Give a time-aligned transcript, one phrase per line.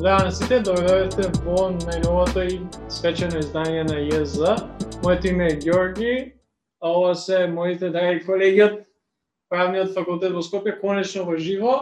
[0.00, 1.10] Здраво на сите, добре
[1.44, 2.54] во најновото и
[2.88, 4.54] свечено издание на ЈЗ.
[5.04, 6.12] Моето име е Ѓорги,
[6.80, 8.78] а ова се моите драги колеги од
[9.52, 11.74] Правниот факултет во Скопје, конечно во живо,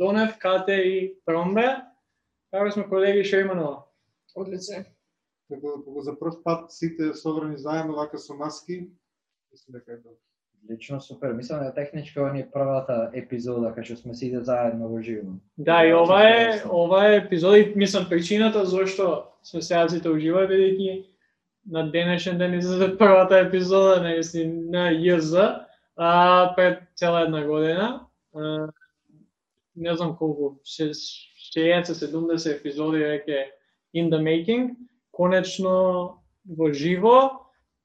[0.00, 0.96] Донев, Кате и
[1.28, 1.68] Тромбе.
[2.56, 3.84] Како сме колеги, што има нова?
[4.32, 4.86] Одлично.
[5.52, 8.86] Како кога за прв пат сите собрани заедно вака со маски,
[9.52, 10.16] мислам дека е добро.
[10.70, 11.32] Лично супер.
[11.32, 15.34] Мислам дека технички ова ни е првата епизода кај што сме сите заедно во живо.
[15.58, 20.46] Да, и ова е ова е епизода и мислам причината зошто сме сега сите ужива
[20.46, 21.04] бидејќи
[21.66, 24.14] на денешен ден излезе првата епизода на
[24.70, 25.34] на ЈЗ
[25.96, 28.06] а пред цела една година.
[28.34, 28.68] А,
[29.76, 33.44] не знам колку, 60-70 епизоди веќе
[33.94, 34.76] in the making,
[35.12, 37.42] конечно во живо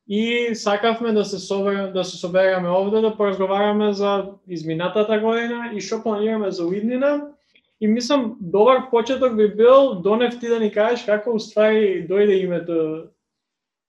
[0.07, 5.81] и сакавме да се соберем, да се собереме овде да поразговараме за изминатата година и
[5.81, 7.33] што планираме за уиднина.
[7.81, 13.11] И мислам добар почеток би бил донев ти да ни кажеш како уствари дојде името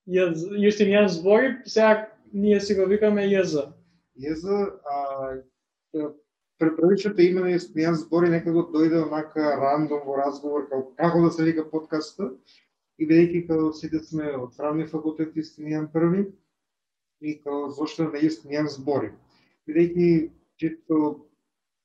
[0.08, 3.68] Јустинијан збори, сега ние си го викаме Језа.
[4.16, 5.38] Језа, а,
[6.58, 11.44] препрвичното име на Јустинијан збори некако дојде онака рандом во разговор како како да се
[11.44, 12.32] вика подкаста
[12.98, 16.26] и бидејќи како сите сме од правни факултет студијам први
[17.20, 19.12] и како зошто не на студијам збори.
[19.68, 21.28] Бидејќи чисто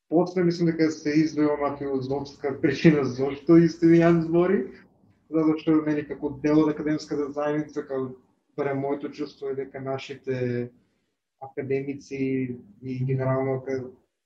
[0.09, 4.63] после мислам дека се изведе на филозофска причина зошто Јустинијан збори,
[5.29, 8.15] затоа што мене како дел од академската заедница како
[8.57, 10.69] барем моето чувство е дека нашите
[11.41, 13.61] академици и генерално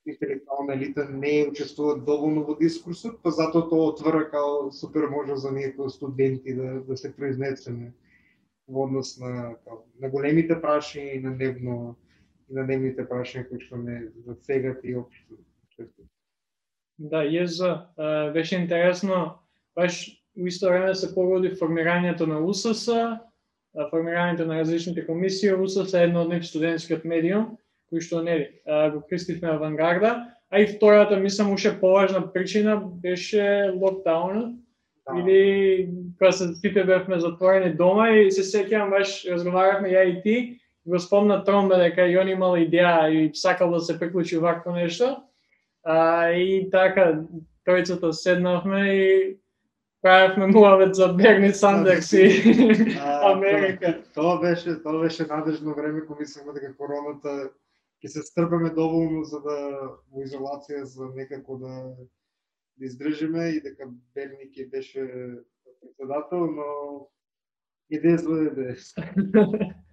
[0.08, 5.52] интелектуална елита не учествуваат доволно во дискурсот, па затоа тоа отвора као супер може за
[5.52, 7.94] некои студенти да, да се произнесеме
[8.68, 11.96] во однос на, као, на големите прашања и на дневно
[12.50, 15.44] и на дневните прашања кои што не засегат и општо.
[16.98, 17.62] Да, ЈЗ,
[18.34, 19.40] беше интересно,
[19.76, 20.08] баш
[20.38, 22.90] у исто време се погоди формирањето на УСС,
[23.92, 27.58] формирањето на различните комисии, УСС е едно од нив студентскиот медиум,
[27.92, 34.56] кој што нели го кристивме авангарда, а и втората, мислам, уште поважна причина беше локдаунот,
[35.08, 35.20] Да.
[35.20, 40.60] или кога се сите бевме затворени дома и се сеќавам баш разговаравме ја и ти,
[40.86, 45.24] го спомна Тромбе дека и он имал идеја и сакал да се приклучи вакво нешто.
[45.84, 47.24] А, и така,
[47.68, 49.38] тројцата седнавме и
[50.02, 52.44] правевме муавет за Берни Сандерс и
[53.24, 54.04] Америка.
[54.16, 57.50] Тоа беше, тоа беше надежно време кога мислевме дека короната
[58.04, 59.58] ќе се стрпеме доволно за да
[60.12, 61.74] во изолација за некако да
[62.78, 65.04] да издржиме и дека Берни ќе беше
[65.82, 66.68] председател, но
[67.92, 69.74] идеја зле идеја.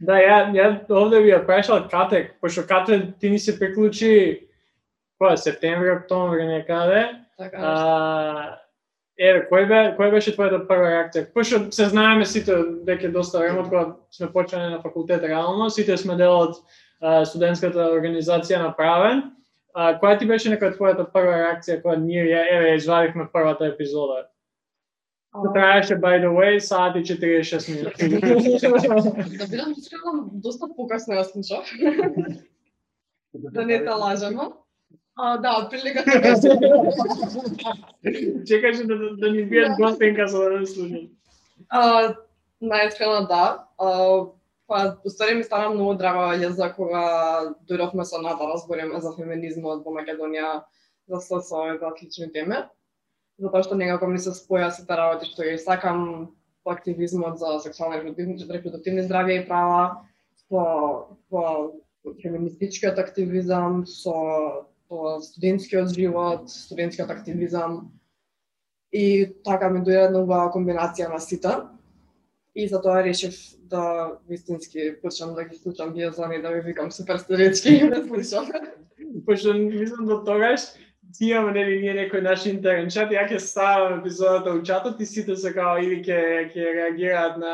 [0.00, 4.48] Да, ја, ја овде би ја прашал Кате, пошто Кате ти ни се приклучи
[5.20, 7.04] која септември, октомври некаде.
[7.38, 8.58] Така, А,
[9.18, 11.28] еве, кој бе кој беше твојата прва реакција?
[11.32, 12.56] Пошто се знаеме сите
[12.88, 16.85] дека доста време од кога сме почнале на факултет реално, сите сме дел од а,
[17.00, 19.22] студентската организација на правен.
[19.74, 24.26] А, која ти беше нека твојата прва реакција кога ние ја еве извадивме првата епизода?
[25.36, 28.08] Што траеше by the way саат и 46 минути.
[29.38, 31.64] Да бидам искрена, доста покасно ја слушав.
[33.34, 34.52] да не те лажемо.
[35.16, 36.04] А, да, отприлика.
[38.46, 41.08] Чекаше да, да, да ни бият гостинка за да не слушам.
[42.62, 43.64] Најискрено да.
[43.78, 44.20] А,
[44.66, 47.02] па, устари ми стана многу драга јаза кога
[47.68, 50.62] дојдовме со Ната да разбориме за феминизмот во Македонија,
[51.08, 52.64] за ССО и за слични теми.
[53.38, 56.32] Затоа што некако ми се споја сите работи што ја сакам
[56.64, 60.02] по активизмот за сексуални репродуктивни здравје и права,
[60.48, 60.62] по,
[61.30, 61.72] по
[62.22, 67.92] феминистичкиот активизам, со по студентскиот живот, студентскиот активизам.
[68.92, 71.54] И така ми дојде една убава комбинација на сите.
[72.56, 73.36] И затоа решив
[73.68, 78.48] да вистински почнам да ги слушам биозони, да ви викам супер студентски и да слушам.
[79.26, 80.60] Пошто мислам до тогаш
[81.18, 85.06] ти имаме нели ние некој наш интерен чат, ја ќе ставам епизодата у чатот и
[85.06, 87.52] сите се као или ќе ќе реагираат на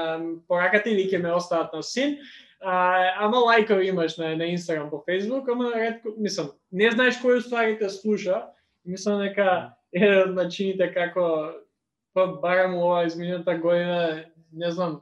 [0.48, 2.16] пораката или ќе ме остават на син.
[2.60, 7.42] А, ама лајкови имаш на, на Инстаграм по Фейсбук, ама редко, мислам, не знаеш кој
[7.42, 8.46] уствари те слуша.
[8.84, 11.52] Мислам дека еден од начините како
[12.14, 15.00] па барам ова измината година, не знам,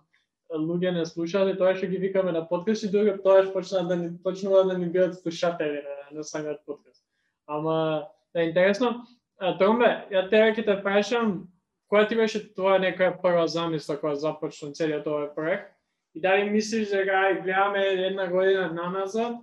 [0.51, 4.11] луѓе не слушале, тоа што ги викаме на подкаст и друго тоа почна да ни
[4.23, 7.05] почнува да ни бидат слушатели на, на самиот подкаст.
[7.47, 9.07] Ама да интересно,
[9.39, 11.49] а, Тромбе, ја тебе ќе те прашам,
[11.91, 15.71] која ти беше твоја некоја прва замисла која започна целиот овој проект?
[16.15, 19.39] И дали мислиш дека и гледаме една година наназад,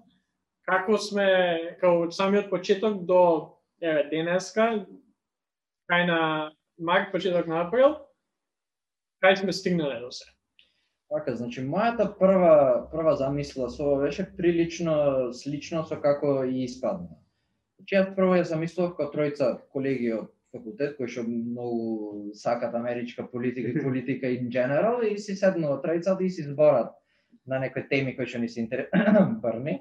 [0.68, 4.86] како сме, како самиот почеток до еве денеска,
[5.88, 6.20] крај на
[6.80, 7.96] март, почеток на април,
[9.24, 10.26] кај сме стигнале до се.
[11.08, 17.16] Така, значи мојата прва прва замисла со ова беше прилично слично со како и испадна.
[17.80, 23.24] Значи јас прво ја замислував како тројца колеги од факултет кои што многу сакат америчка
[23.32, 26.92] политика и политика in general и си седнува тројцата и си зборат
[27.46, 28.92] на некои теми кои што ни се интерес
[29.44, 29.80] Барни.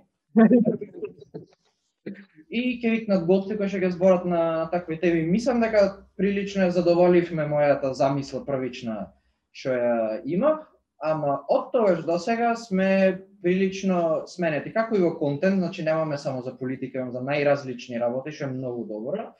[2.47, 5.27] И ќе викнат гости кои што ќе зборат на такви теми.
[5.27, 9.11] Мислам дека прилично ја задоволивме мојата замисла првична
[9.57, 10.65] што ја имав,
[11.01, 14.73] ама од тогаш до сега сме прилично сменети.
[14.75, 18.55] Како и во контент, значи немаме само за политика, имам за најразлични работи, што е
[18.55, 19.31] многу добро.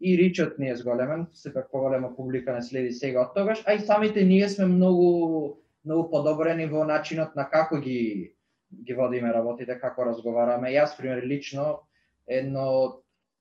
[0.00, 3.80] И ричот ни е зголемен, сепак поголема публика не следи сега од тогаш, а и
[3.80, 5.56] самите ние сме многу
[5.86, 8.32] многу подобрени во начинот на како ги
[8.70, 10.72] ги водиме работите, како разговараме.
[10.74, 11.66] Јас, пример, лично,
[12.26, 12.96] едно од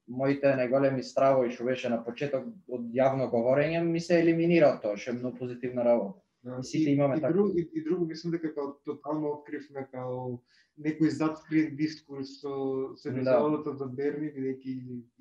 [0.07, 5.11] моите најголеми стравови што беше на почеток од јавно говорење ми се елиминира тоа, што
[5.11, 6.21] е многу позитивна работа.
[6.45, 7.33] Да, И сите имаме и, така.
[7.33, 10.37] друго, и, и друго мислам дека као тотално откривме као
[10.77, 13.19] некој затскрит дискурс со со Да.
[13.19, 14.73] епизодата за Берни, бидејќи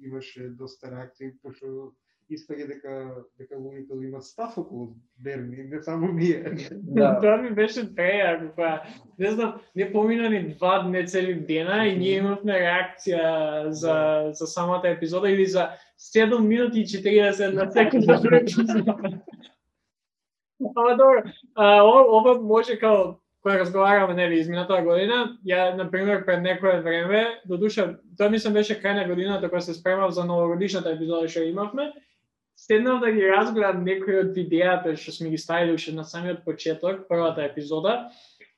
[0.05, 1.95] имаше доста реакции, пошто
[2.31, 2.93] испаѓа дека
[3.39, 6.57] дека луѓето имат став околу Берни, не само ние.
[6.73, 7.19] Да.
[7.23, 8.81] Тоа ми беше прејако, која,
[9.19, 14.47] не знам, не помина ни два дне цели дена и ние имавме реакција за, за
[14.47, 15.69] самата епизода или за
[15.99, 18.21] 7 минути и 40 на секунда
[20.77, 21.23] Ама добро,
[21.55, 23.15] а, ова, може као
[23.45, 28.81] кога разговараме нели изминатата година, ја на пример пред некое време, додуша тоа мислам беше
[28.81, 31.93] крај на годината кога се спремав за новогодишната епизода што имавме,
[32.57, 37.05] седнав да ги разгледам некои од видеата што сме ги ставили уште на самиот почеток,
[37.09, 38.09] првата епизода,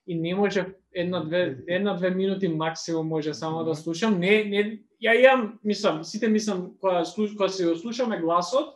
[0.07, 0.65] и не може
[0.95, 4.21] една-две една-две минути максимум може само да слушам.
[4.21, 8.76] Не, не, ја имам, мислам, сите мислам кога слуш, кога се го слушаме гласот,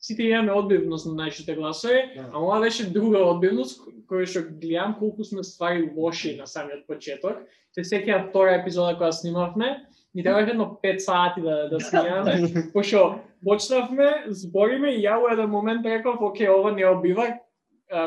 [0.00, 2.30] сите имаме одбивност на нашите гласови, Да.
[2.34, 7.36] а ова беше друга одбивност која што гледам колку сме ствари лоши на самиот почеток.
[7.72, 12.32] Се сеќавам втора епизода која снимавме, ни требаше едно 5 сати да да снимаме,
[12.74, 17.38] пошто почнавме, збориме и ја во еден момент реков, оке, ова не обива,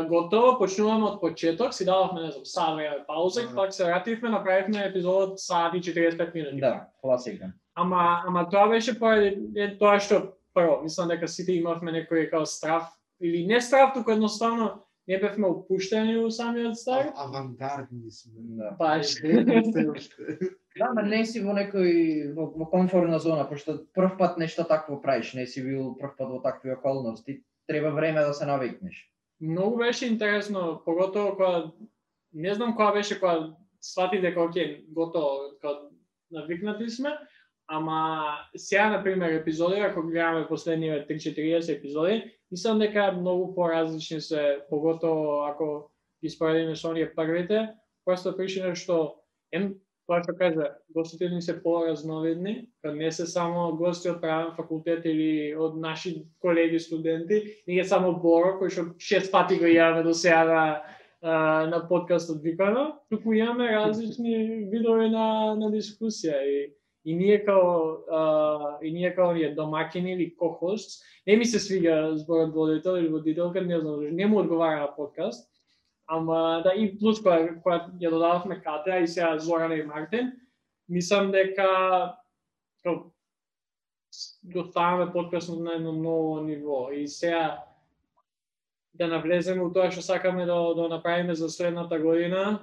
[0.10, 3.56] готово, почнуваме од почеток, си дадовме, не знам, сат време пауза, и Ага.
[3.56, 6.60] пак се вративме, направивме епизодот сат и 45 минути.
[6.60, 7.51] Да, класика.
[7.75, 10.22] Ама, ама тоа беше поради е, тоа што
[10.53, 12.89] прво, мислам дека сите имавме некој као страв
[13.21, 17.11] или не страв, туку едноставно не бевме опуштени у самиот стар.
[17.15, 18.33] А- Авангардни сме.
[18.39, 18.75] Да.
[18.79, 19.15] Баш.
[19.95, 20.39] Уште.
[20.79, 25.01] Да, ма не си во некој во, во комфортна зона, пошто прв пат нешто такво
[25.01, 29.09] правиш, не си бил прв пат во такви околности, треба време да се навикнеш.
[29.41, 31.71] Многу беше интересно, поготово кога
[32.33, 35.79] не знам кога беше кога свати дека оке, готово, кога
[36.31, 37.17] навикнати сме,
[37.73, 44.59] ама сега на пример епизоди, ако гледаме последниве 3-40 епизоди, мислам дека многу поразлични се,
[44.69, 45.91] поготово ако
[46.23, 47.69] ги споредиме со оние првите,
[48.05, 49.15] просто причина што
[49.51, 49.73] ем
[50.07, 55.05] тоа што кажа, гостите ни се поразновидни, кога не се само гости од правен факултет
[55.05, 60.03] или од наши колеги студенти, не е само Боро, кој што шест пати го јаваме
[60.03, 60.65] до сега на,
[61.71, 66.73] на подкастот Викано, туку имаме различни видови на, на дискусија и
[67.06, 72.12] и ние као а, и ние као ние домакини или кохост, не ми се свига
[72.16, 75.50] зборот водител или водителка, не знам, не му одговара на подкаст,
[76.07, 80.31] ама да и плюс кога, кога ја додававме Катеа и сега Зорана и Мартин,
[80.90, 81.68] мислам дека
[82.83, 82.95] као,
[84.44, 86.90] го ставаме подкастот на едно ново ниво.
[86.92, 87.64] И сега
[88.94, 92.62] да навлеземе у тоа што сакаме да, да направиме за следната година,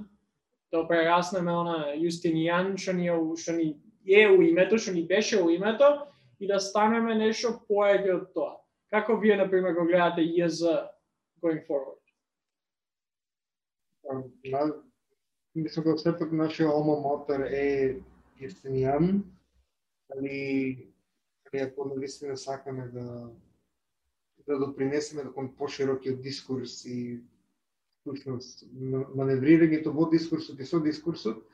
[0.72, 3.74] да прераснеме она Јустинијан што ни е, што ни
[4.06, 6.06] е у името, што ни беше у името
[6.40, 8.56] и да станеме нешто поеќе од тоа.
[8.90, 10.62] Како вие на пример го гледате ЈЗ
[11.42, 12.00] going forward?
[14.04, 14.74] Мислам на,
[15.54, 18.00] мислам дека сепак нашиот алма матер е
[18.40, 19.20] Јустинијан,
[20.16, 20.88] али,
[21.46, 23.30] али ако наистина сакаме да
[24.50, 27.20] да допринесеме кон поширокиот дискурс и
[28.00, 28.64] всушност
[29.14, 31.44] маневрирањето во дискурсот и со дискурсот,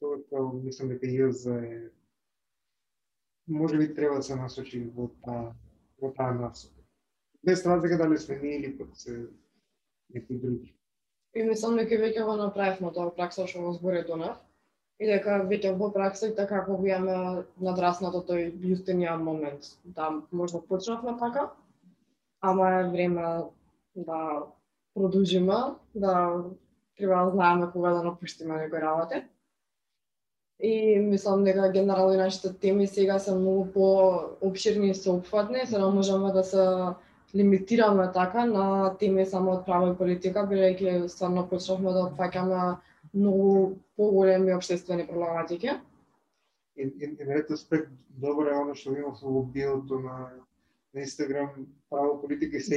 [0.00, 1.90] тоа мислам дека ЈЗ е
[3.48, 5.54] може би треба да се насочи во таа
[6.02, 6.82] во таа насока.
[7.44, 9.26] Без разлика дали сме ние или пак се
[10.14, 10.74] некои други.
[11.34, 14.40] И мислам дека веќе го направивме тоа пракса што го збори Донав.
[14.98, 19.76] И дека веќе во пракса и така како го имаме надраснато тој Јустинијан момент.
[19.84, 21.50] Да, можда почнавме така,
[22.40, 23.44] ама е време
[23.94, 24.46] да
[24.94, 26.44] продолжиме, да
[26.96, 29.22] треба да знаеме кога да напуштиме некои работи.
[30.60, 35.78] И мислам дека генерално и нашите теми сега се многу по обширни и соопфатни, за
[35.78, 36.64] да можеме да се
[37.34, 42.76] лимитирано така на теми само од право и политика, бидејќи стварно почнавме да опфаќаме
[43.12, 45.76] многу поголеми обштествени проблематики.
[46.76, 50.30] И, и, и на ретроспект добро е оно што има во биото на
[50.96, 51.50] на Инстаграм
[51.90, 52.74] право политика и се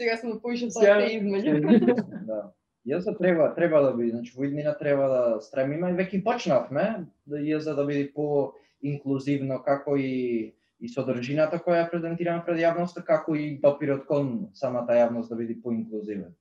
[0.00, 1.20] Сега сме поише тоа се
[2.84, 2.96] Да.
[2.96, 7.38] Јаза треба, треба да биде, значи во иднина треба да стремиме и веќе почнавме да
[7.38, 13.36] јаза да биде по инклузивно како и и содржината која ја презентираме пред јавноста, како
[13.38, 16.32] и допирот кон самата јавност да биде поинклузивен.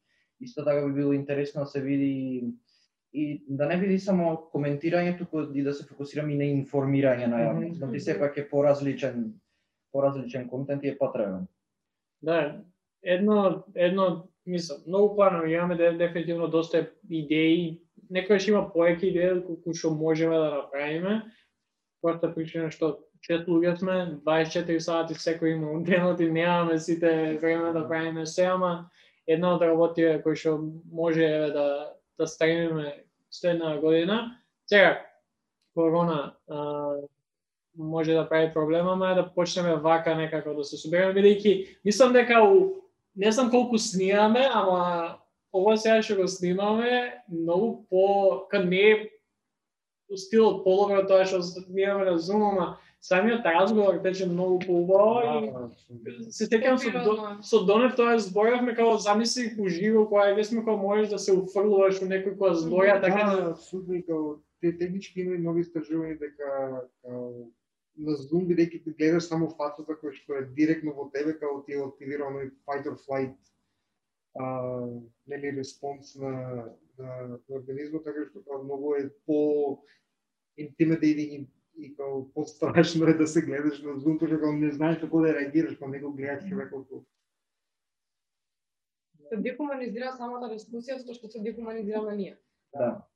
[0.41, 2.53] Исто така би било интересно да се види
[3.13, 7.43] и да не биде само коментирање, туку и да се фокусираме и на информирање на
[7.45, 7.77] јавност.
[7.83, 9.33] Значи сепак е поразличен
[9.91, 11.45] поразличен контент и е потребен.
[12.21, 12.61] Да,
[13.03, 17.81] едно, едно, мислам, многу планови имаме де, дефинитивно доста идеи,
[18.11, 21.21] некојаш има поеки идеи колку што можеме да направиме.
[22.01, 27.37] Порта причина што чет луѓе сме, 24 сати секој има у денот и немаме сите
[27.41, 28.89] време да правиме се, ама
[29.27, 30.59] една од работите кои што
[30.91, 31.91] може е да
[32.21, 34.37] да стремиме следна година.
[34.65, 35.05] Сега
[35.73, 36.91] корона а,
[37.77, 42.43] може да прави проблема, ама да почнеме вака некако да се собереме, бидејќи мислам дека
[42.43, 42.80] у
[43.15, 45.17] не знам колку снимаме, ама
[45.53, 48.95] ова сега што го снимаме многу по кај не е
[50.17, 56.47] стилот половро тоа што снимаме на Zoom, ама самиот разговор тече многу поубаво и се
[56.49, 61.09] текам со, до, со Донев тоа зборавме како замисли уживо кога ве сме кога можеш
[61.09, 65.21] да се уфрлуваш у некој која збора така да да, абсолютно и као те технички
[65.21, 67.49] има и нови истражувања дека као
[68.01, 71.77] на Zoom бидејќи ти гледаш само фацата која што е директно во тебе као ти
[71.77, 73.35] е активира оној fight or flight
[74.35, 74.45] а,
[75.27, 76.31] нели респонс на,
[76.97, 79.39] на, на организмот, така што као многу е по
[80.59, 84.99] intimidating и, и као пострашно е да се гледаш на Zoom, пошто као не знаеш
[84.99, 86.87] како да реагираш, кога него гледаш човекот
[89.31, 92.35] Се дехуманизира самата дискусија, затоа што се дехуманизираме ние.
[92.75, 93.07] Да.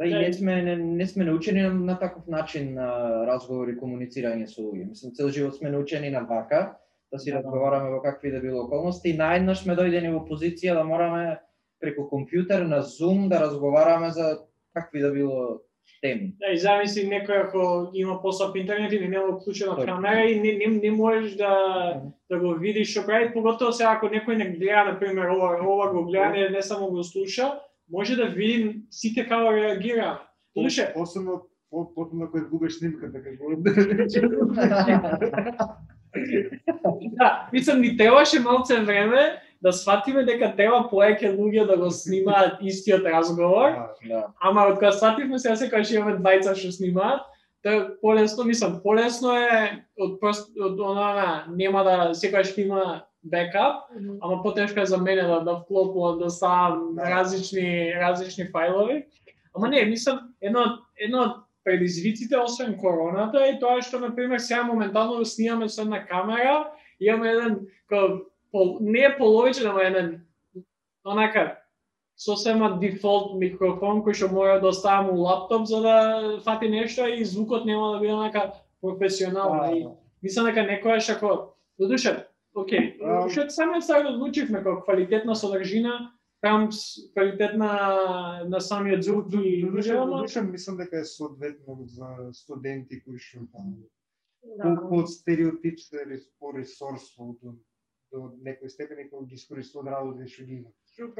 [0.00, 3.68] Да, и Да, не сме не, не сме научени на, на таков начин на разговор
[3.68, 4.88] и комуницирање со луѓе.
[4.88, 6.78] Мислам цел живот сме научени на вака,
[7.12, 7.38] да си Да.
[7.38, 11.40] разговараме во какви да било околности и наеднаш сме дојдени во позиција да мораме
[11.80, 14.38] преку компјутер на Zoom да разговараме за
[14.74, 15.60] какви да било
[16.00, 16.32] теми.
[16.40, 19.86] Да, и замисли некој ако има послаб интернет или нема уклучена Точно.
[19.86, 24.06] камера и не, не, не можеш да да го видиш што прави, поготово сега ако
[24.06, 28.16] некој не гледа на пример ова, ова го гледа, не, не само го слуша, може
[28.16, 30.20] да види сите како реагира.
[30.52, 33.54] Слуше, Посебно по- потом ако изгубиш снимката, како
[37.18, 42.62] да, мислам ни требаше малце време да сватиме дека треба поеќе луѓе да го снимаат
[42.62, 43.76] истиот разговор,
[44.08, 44.26] да.
[44.40, 47.20] Ама од кога свативме сега секогаш што имаме двајца што снимаат,
[47.62, 53.76] тоа полесно, мислам, полесно е од прост од она нема да секогаш има бекап,
[54.20, 56.26] ама потешко е за мене да да вклопувам да
[56.94, 57.10] Да.
[57.10, 59.04] различни различни фајлови.
[59.54, 60.60] Ама не, мислам, едно
[60.98, 65.82] едно од предизвиците освен короната е тоа што на пример сега моментално го снимаме со
[65.82, 67.58] една камера, имаме еден
[67.88, 70.24] како пол, не е половичен, ама еден
[71.04, 71.56] онака
[72.16, 75.96] сосема дефолт микрофон кој што мора да оставам у лаптоп за да
[76.44, 79.76] фати нешто и звукот нема да биде онака професионално.
[79.76, 79.86] И
[80.22, 83.28] мислам дека некојаш ако додуше, окей, А.
[83.28, 89.62] што самиот сега одлучивме како квалитетна содржина, прам с- квалитет на, на самиот звук и
[89.62, 93.74] додуше мислам дека е соодветно за студенти кои што там
[94.42, 94.62] Да.
[94.64, 97.52] колку од стереотип се рес- по ресорство до,
[98.12, 100.64] до некој степен кога ги искористуваат работите што ги.
[100.86, 101.12] Што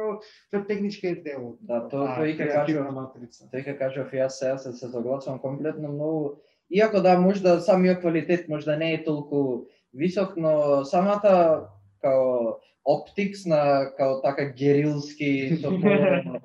[0.50, 2.94] тоа технички е дел од Да, тоа- креативна кажам.
[2.94, 3.44] матрица.
[3.52, 8.48] Тој ка кажав јас сега се, се согласувам комплетно многу Иако да, можда самиот квалитет
[8.48, 11.68] можда не е толку висок, но самата
[12.00, 16.40] као оптикс на као така герилски со по,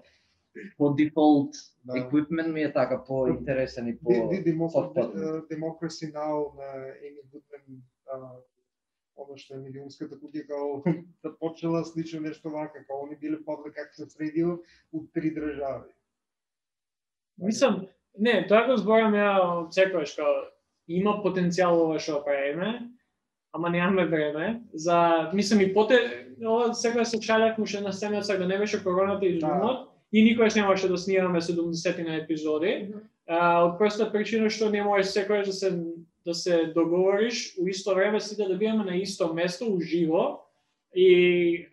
[0.78, 1.54] по дефолт
[1.86, 1.94] Да.
[1.94, 5.14] equipment ми е така и по Demo- софтварно.
[5.14, 8.18] uh, Democracy Now на Еми Гудман, а,
[9.16, 10.82] оно што е милионската кутија, као
[11.24, 14.58] да почела слично нешто вака, као они биле public access radio
[14.94, 15.94] у три држави.
[17.38, 17.88] Мислам,
[18.20, 20.34] не, тоа го зборам ја од секојаш, као
[20.88, 22.90] има потенцијал ова што правиме,
[23.56, 24.62] ама немаме време.
[24.74, 28.84] За, мислам и поте, ова сега се шалев му ше на сега да не беше
[28.84, 29.48] короната и Да.
[29.48, 32.88] зумот, и никогаш немаше да снимаме 70 на епизоди.
[33.28, 35.70] А, од проста причина што не можеш секојаш да се
[36.26, 40.40] да се договориш у исто време сите да бидеме на исто место уживо
[40.96, 41.68] и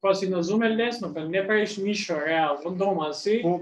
[0.00, 3.40] кога си на Zoom е лесно, кога не правиш ништо реално, дома си.
[3.42, 3.60] По,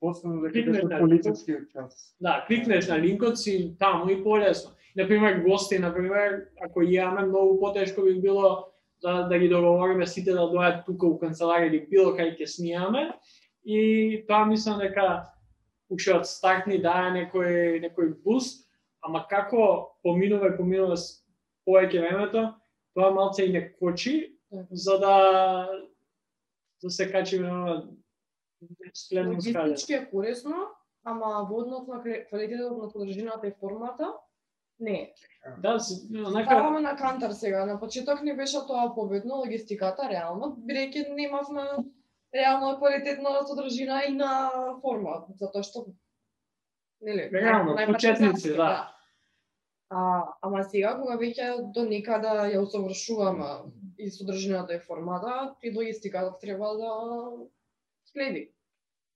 [0.00, 2.16] последно дека Кликнеш на полицискиот час.
[2.20, 4.70] Да, кликнеш на линкот си таму и полесно.
[4.96, 10.48] Например, гости, например, ако имаме многу потешко би било да, да ги договориме сите да
[10.48, 13.10] доаѓаат тука у канцеларија или било кај ќе снимаме.
[13.64, 15.26] И тоа мислам дека
[15.90, 18.64] уште од старт ни дае некој некој буст,
[19.04, 20.96] ама како поминува и поминува
[21.68, 22.46] повеќе времето,
[22.94, 24.36] тоа малце и не кочи,
[24.70, 25.16] за да
[26.82, 27.88] да се качиме на
[28.94, 29.68] следно скале.
[29.68, 30.68] Логистички е корисно,
[31.04, 34.12] ама во однос на квалитетот на содржината и формата,
[34.80, 35.12] не.
[35.58, 35.78] Да,
[36.26, 37.66] онака Ставаме на кантар сега.
[37.66, 41.66] На почеток не беше тоа победно, логистиката, реално, бидејќи немавме
[42.34, 44.50] реално квалитетна содржина и на
[44.82, 45.86] форма, затоа што
[47.00, 48.90] нели, Реално, почетници, најпартизански, да.
[49.90, 50.02] А,
[50.42, 53.50] ама сега кога веќе до некада ја усовршуваме
[53.98, 56.90] и содржината и формата, и логистиката треба да
[58.10, 58.48] следи.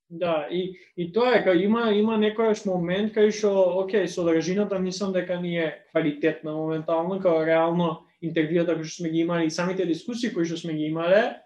[0.09, 3.51] Да, и, и тоа е, кај има има некојаш момент кај што,
[3.83, 9.21] окей, содржината мислам дека ни е квалитетна моментално, као реално интервјуата кои што сме ги
[9.21, 11.37] имали и самите дискусии кои што сме ги имале,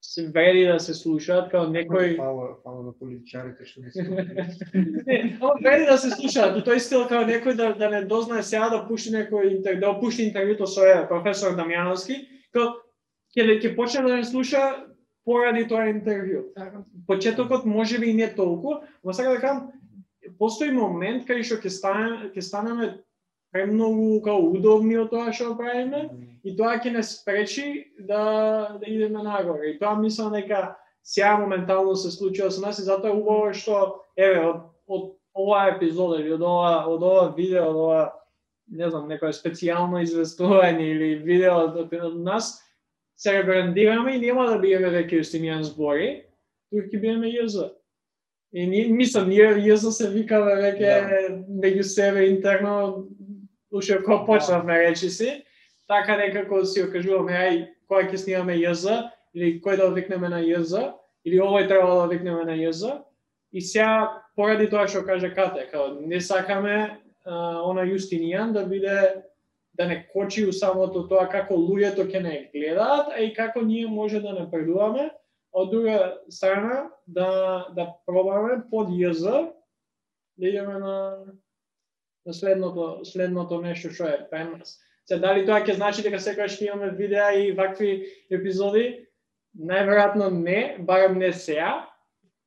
[0.00, 4.02] се вреди да се слушаат као некој Фала, фала на политичарите што не се.
[5.06, 8.42] Не, ама вреди да се слушаат, у тој стил као некој да, да не дознае
[8.42, 12.16] сега да пушти некој интер, да опушти интервјуто со професор Дамјановски,
[12.56, 12.80] као
[13.36, 14.88] ќе ќе почне да не слуша
[15.24, 16.46] поради тоа интервју.
[17.06, 19.72] Почетокот може би и не толку, но сакам да кажам,
[20.38, 22.90] постои момент кај што ќе стане ќе станеме
[23.52, 26.08] премногу као удобни од тоа што правиме
[26.44, 27.66] и тоа ќе не спречи
[27.98, 29.74] да да идеме нагоре.
[29.74, 34.04] И тоа мислам дека сега моментално се случува со нас и затоа е убаво што
[34.16, 38.00] еве од од оваа епизода или од ова од ова видео, од ова
[38.70, 42.60] не знам, некое специјално известување или видео од, од нас
[43.20, 46.22] се ребрандираме и нема да биеме веќе Јустинијан збори,
[46.72, 47.66] туку ќе биеме ЈЗ.
[48.52, 50.94] И ни, мислам, ние ЈЗ се викаме веќе
[51.44, 53.04] меѓу себе интерно,
[53.70, 55.42] уште кога почнавме речи си,
[55.86, 58.96] така некако си окажуваме, ај, кога ќе снимаме ЈЗ,
[59.36, 60.88] или кој да викнеме на ЈЗ,
[61.28, 62.96] или овој треба да викнеме на ЈЗ,
[63.52, 69.28] и сега, поради тоа што каже Кате, као, не сакаме а, она Јустинијан да биде
[69.80, 73.88] да не кочи у самото тоа како луѓето ќе не гледаат, а и како ние
[73.88, 75.06] може да напредуваме,
[75.56, 77.30] од друга страна да
[77.72, 79.24] да пробаме под ЈЗ
[80.36, 80.96] да идеме на
[82.26, 84.76] на следното следното нешто што е пред нас.
[85.08, 89.06] Се дали тоа ќе значи дека секогаш ќе имаме видеа и вакви епизоди?
[89.56, 91.88] Најверојатно не, барем не сега,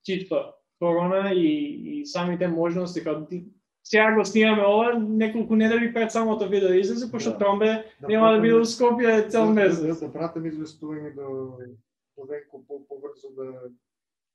[0.06, 1.50] чисто корона и,
[1.98, 3.26] и самите можности како
[3.84, 7.38] сега го снимаме ова неколку недели пред самото видео да излезе, пошто Да.
[7.38, 7.72] Тромбе
[8.10, 9.82] нема да биде у Скопје цел месец.
[9.82, 11.58] Да, да пратам известување до
[12.18, 13.52] до веко по побрзо да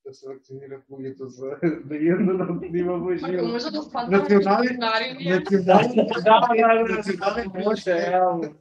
[0.06, 1.46] да се вакцинират луѓето за
[1.84, 3.48] да јадат да снима во Ако живо.
[3.48, 6.18] може да спаднаме Национални- Национални Да, да,
[6.54, 8.52] да, национални да.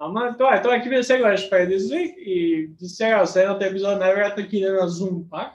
[0.00, 2.38] Ама тоа е, тоа ќе биде сегаш предизвик и
[2.80, 5.52] сега следната епизода најверојатно ќе иде на Zoom пак.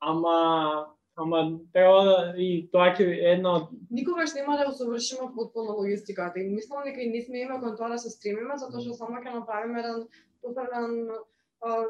[0.00, 5.76] Ама ама треба да и тоа ќе е една од никогаш нема да усовршиме потполно
[5.78, 6.40] логистиката.
[6.40, 9.34] И мислам дека и не смееме кон тоа да се стремиме, затоа што само ќе
[9.34, 11.10] направиме еден
[11.60, 11.84] а,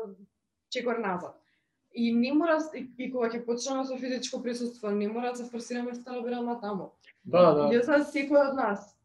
[0.71, 1.39] чекор назад.
[1.95, 5.93] И не мора, и, кога ќе почнеме со физичко присуство, не мора да се форсираме
[5.93, 6.93] да бидеме таму.
[7.25, 7.69] Да, да.
[7.71, 8.97] Ја за секој од нас.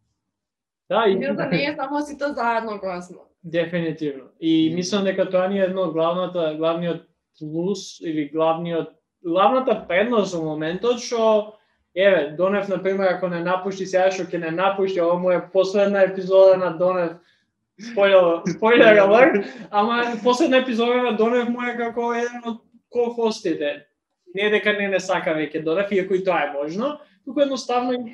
[0.89, 3.21] Да, и Ја за не е само сите заедно кога сме.
[3.43, 4.31] Дефинитивно.
[4.39, 7.05] И мислам дека тоа ни е едно главната главниот
[7.39, 8.96] плюс или главниот
[9.27, 11.57] главната предност во моментот што
[11.95, 15.41] еве Донев на пример ако не напушти сега што ќе не напушти ова му е
[15.53, 17.17] последна епизода на Донев.
[17.91, 22.61] Спойлер спойлер алерт ама последна епизода на Донев му е како еден од
[22.93, 23.83] ко-хостите.
[24.35, 28.07] Не дека не не сака веќе Донев иако и тоа е можно туку едноставно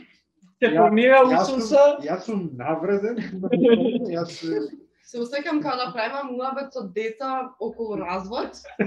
[0.63, 3.19] се формира усуса јас сум навреден.
[4.17, 4.39] Јас
[5.13, 7.27] Се усеќам кога да правиме муабет со деца
[7.59, 8.49] околу развод.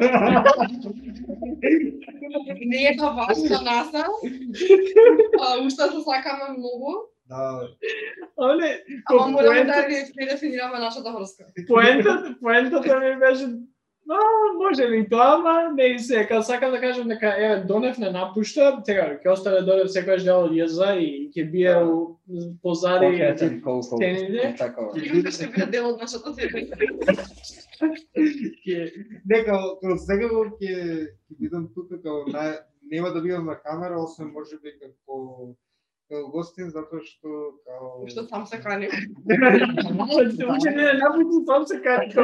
[2.67, 4.03] Не е тоа важно наса.
[5.41, 6.91] А, уште се сакаме многу.
[7.29, 7.61] да,
[8.57, 8.71] не
[9.05, 11.45] Ама мораме да поентата- редефинираме нашата врска.
[11.69, 13.47] поентата, поентата ми беше
[14.07, 14.19] No,
[14.59, 16.27] може ли тоа, ама не и се.
[16.27, 20.47] Као сакам да кажам дека еве Донев не напушта, сега ќе остане Донев секојаш дел
[20.47, 22.14] од јаза и ќе бие у
[22.62, 24.55] позади сцените.
[24.59, 25.66] така.
[25.66, 26.31] Дел од нашата
[29.27, 32.25] нека како сега ќе ќе бидам тука како
[32.87, 35.55] нема да бидам на камера, освен можеби како како
[36.11, 38.90] гостин затоа што као Што сам се храним.
[39.27, 42.14] Уште не напушти сам се кај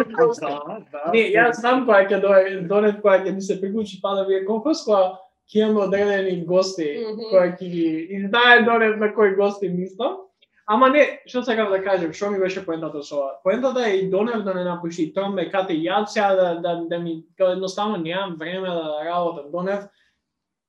[0.40, 1.11] Да, да.
[1.12, 4.45] Не, јас знам која ќе дојде Донев која ќе ми се приклучи па да вие
[4.47, 5.18] која
[5.51, 6.88] ќе имаме одредени гости
[7.33, 10.21] која ќе ги и знае Донев на кои гости мислам.
[10.66, 13.33] Ама не, што сакам да кажем, што ми беше поентата со ова?
[13.42, 17.25] Поентата е и Донев да не напуши Тромбе, кате ја сега да, да, да ми,
[17.37, 19.51] као едноставно немам време да работам.
[19.51, 19.85] Донев,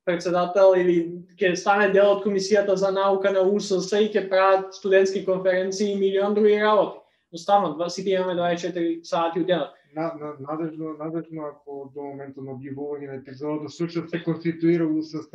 [0.06, 0.96] председател или
[1.34, 5.96] ќе стане дел од комисијата за наука на УСС и ќе прават студентски конференции и
[5.96, 7.00] милион други работи.
[7.30, 9.70] Едноставно, два- сите имаме 24 сати у денот.
[9.96, 15.30] На, на, надежно, надежно ако до моментот на објавување на епизодата слушат се конституира УСС,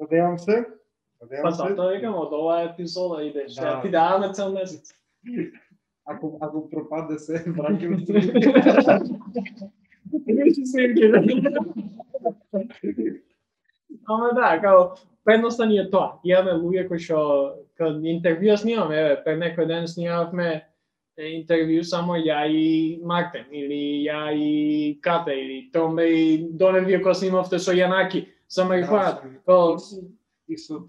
[0.00, 0.64] надевам се,
[1.22, 3.80] надевам Па се, затоа викам, од оваа епизода иде, што Да.
[3.80, 4.94] ти даваме цел месец.
[6.04, 8.12] ако, ако пропаде се, враќаме се.
[10.26, 11.04] Имаше снимки.
[14.06, 16.18] Ама да, као предноста ни е тоа.
[16.24, 17.18] Имаме луѓе кои што
[17.78, 20.62] као интервјуа снимаме, еве, пред некој ден снимавме
[21.18, 27.14] интервју само ја и Мартин или ја и Ката или Томбе и Донев вие кој
[27.14, 29.22] снимавте со Јанаки за марихуаната.
[29.46, 29.78] Као
[30.46, 30.84] И со,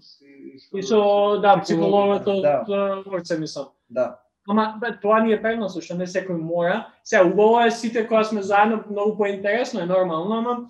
[0.72, 2.64] и со, со да психологот Да.
[2.68, 3.72] од Орце мислам.
[3.88, 4.20] Да.
[4.48, 6.86] Ама бе, тоа ни е преносо, што не секој мора.
[7.04, 10.68] Се убаво е сите кога сме заедно многу поинтересно е нормално, ама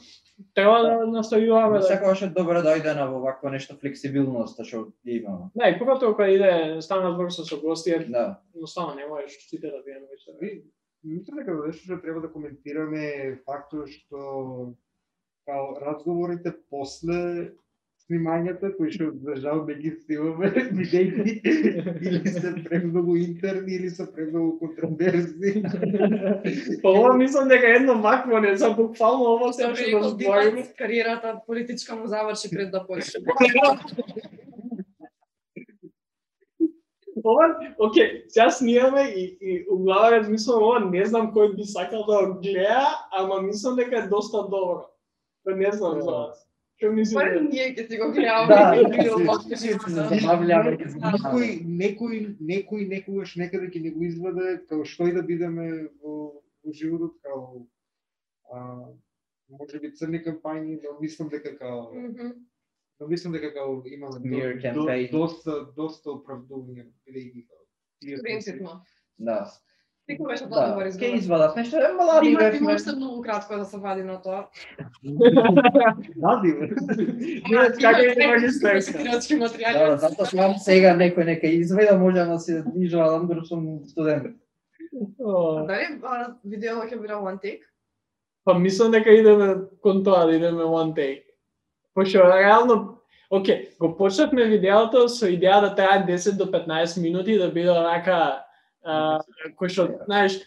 [0.55, 1.83] треба да наставуваме Ама да.
[1.83, 5.51] секогаш е добро да дојде на вакво нешто флексибилност што ја имаме.
[5.55, 8.41] Да, и поготово кога иде стана збор со гости, Да.
[8.55, 10.41] едноставно не можеш сите да биеме веќе.
[10.41, 10.63] Ви,
[11.05, 14.75] Мислам дека нешто што треба да коментираме е фактот што
[15.47, 17.53] као разговорите после
[18.07, 21.33] снимањата кои што за жал не ги снимаме бидејќи
[22.07, 25.63] или се премногу интерни или се премногу контроверзни.
[26.83, 30.13] Па ова мислам дека едно вакво не за буквално ова се што го.
[30.23, 33.27] Димас, кариерата политичка му заврши пред да почне.
[37.27, 37.47] Ова,
[37.79, 42.23] оке, сега снимаме и, и у глава размислам ова, не знам кој би сакал да
[42.23, 44.87] го гледа, ама мислам дека е доста добро.
[45.43, 46.46] Па не знам за вас.
[46.83, 48.77] Ние ќе си го гледаме.
[50.77, 56.43] Некој, некој, некој некогаш некаде ќе ни го изваде, као што и да бидеме во,
[56.65, 57.65] во животот, као
[58.53, 58.93] а,
[59.49, 61.95] може би црни кампањи, но мислам дека као.
[63.01, 64.19] Но мислам дека као имаме
[64.75, 67.47] до, до, доста доста оправдување бидејќи
[68.23, 68.83] Принципно.
[69.17, 69.47] Да.
[70.07, 71.15] Ти кога беше Да, ќе изглед?
[71.15, 72.59] извадат нешто, е млади Има бевме.
[72.59, 74.47] има уште многу кратко да се вади на тоа.
[75.03, 76.51] Бе.
[77.51, 79.03] Не, како и Има магистерска.
[79.03, 79.97] Градски Да, материјали.
[79.97, 82.63] затоа сум сега некој нека изведа, може да се
[83.27, 84.37] дори сум студент.
[85.67, 87.61] Дали а, видео ќе биде one take?
[88.45, 89.49] Па мислам дека идеме
[89.83, 91.23] кон тоа да идеме one take.
[91.95, 92.93] Пошто реално
[93.31, 98.46] Оке, го почнавме видеото со идеја да трае 10 до 15 минути да биде онака
[98.87, 99.21] а,
[99.59, 100.39] кој што, знаеш,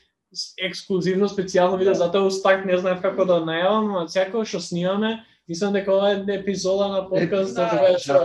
[0.59, 1.99] ексклузивно специјално видео, Да.
[1.99, 6.11] затоа у старт не знаев како да најавам, ама секој што снимаме, мислам дека ова
[6.11, 7.65] е епизода на подкаст Да.
[7.67, 8.17] кој што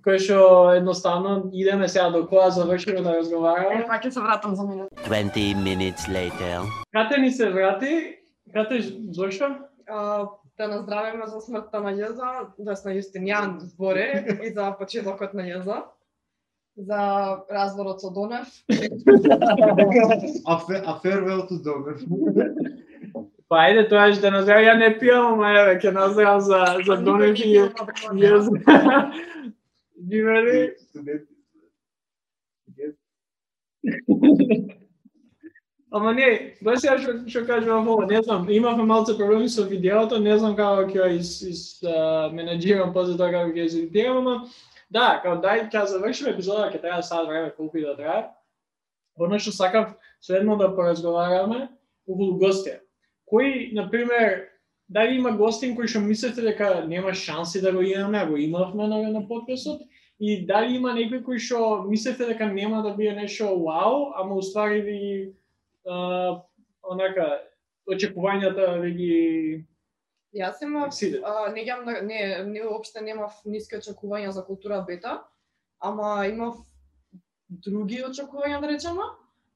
[0.00, 0.38] кој што
[0.72, 3.84] едноставно идеме сега до која завршиме да Е, разговараме.
[3.86, 4.88] па ќе се вратам за минут.
[5.04, 6.64] 20 minutes later.
[6.92, 8.16] Кате ни се врати,
[8.54, 9.44] кате зошто?
[9.86, 15.42] А, да наздравиме за смртта на Језа, да на Јустинијан зборе и за почетокот на
[15.42, 15.82] Језа.
[16.76, 18.46] За разворот со Донев.
[20.44, 21.96] А, фе- а farewell to Dover.
[23.48, 26.96] Па ајде тоа е да наздравам, ја не пијам, ама еве ќе наздравам за за
[26.96, 27.70] Донев и јас.
[28.14, 28.48] Yes.
[35.94, 40.18] Ама не, баш ја што што кажувам ова, не знам, имавме малце проблеми со видеото,
[40.18, 44.16] не знам како ќе ја из, из а, менеджирам после тоа како ќе ја изедитирам,
[44.26, 44.48] ама
[44.90, 48.24] да, као дај ќе ја завршиме епизода, ќе треба сад време колку и да трае.
[49.16, 51.68] Оно што сакав следно да поразговараме
[52.08, 52.80] околу гостија.
[53.26, 54.48] Кои, на пример,
[54.88, 59.02] дали има гостин кои што мислите дека нема шанси да го имаме, го имавме на,
[59.10, 59.80] на подкастот,
[60.20, 64.80] и дали има некои кои што мислите дека нема да биде нешто вау, ама уствари
[64.80, 65.00] ви
[65.88, 66.42] а,
[66.82, 67.42] онака
[67.88, 69.64] очекувањата ви ги
[70.34, 70.94] Јас имав.
[71.24, 75.20] А, не, гам, не, не, уопште немав ниски очекувања за култура бета,
[75.78, 76.58] ама имав
[77.48, 79.06] други очекувања, да речеме,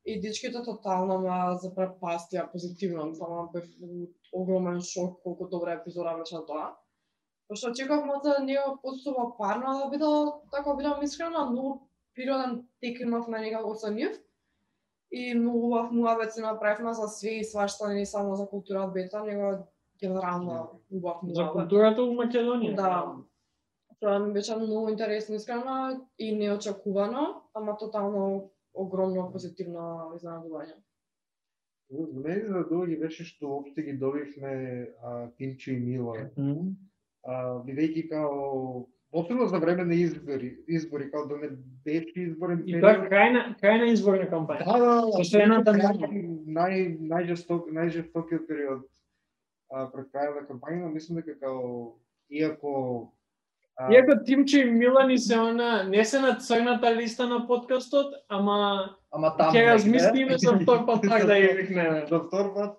[0.04, 3.66] и дечките тотално ме запрепастија позитивно, само бев
[4.32, 6.76] огромен шок колку добра епизода беше тоа.
[7.48, 10.10] Пошто очекував може да него постува парно да биде,
[10.52, 14.20] така бидам искрена, но природен тек имав на некако со нив.
[15.10, 19.24] И многу убав муабет се направивме за све и свашта, не само за култура бета,
[19.24, 19.68] него
[20.00, 21.52] генерално убав За муабет.
[21.52, 22.74] културата у Македонија.
[22.76, 23.16] Да.
[24.00, 30.76] Тоа ми беше многу интересно искрено и неочекувано, ама тотално огромно позитивно изненадување.
[31.90, 36.14] За мене за доаѓа беше што опште ги добивме а, Тимче и Мила.
[37.24, 41.48] А, бидејќи као Посебно за време на избори, избори, као да не
[41.84, 44.66] беше изборен И тоа е крај на крај на изборна кампања.
[44.68, 45.42] Да, да, да.
[45.42, 46.76] Едната нај
[47.08, 48.84] најжесток најжестокиот период
[49.68, 51.94] пред крајот на кампањата, мислам дека као
[52.30, 53.12] иако
[53.76, 58.96] а, Иако Тимче и Милани се она не се на црната листа на подкастот, ама
[59.12, 62.06] Ама таму ќе размислиме за втор пат пак да ја викнеме.
[62.10, 62.78] за втор пат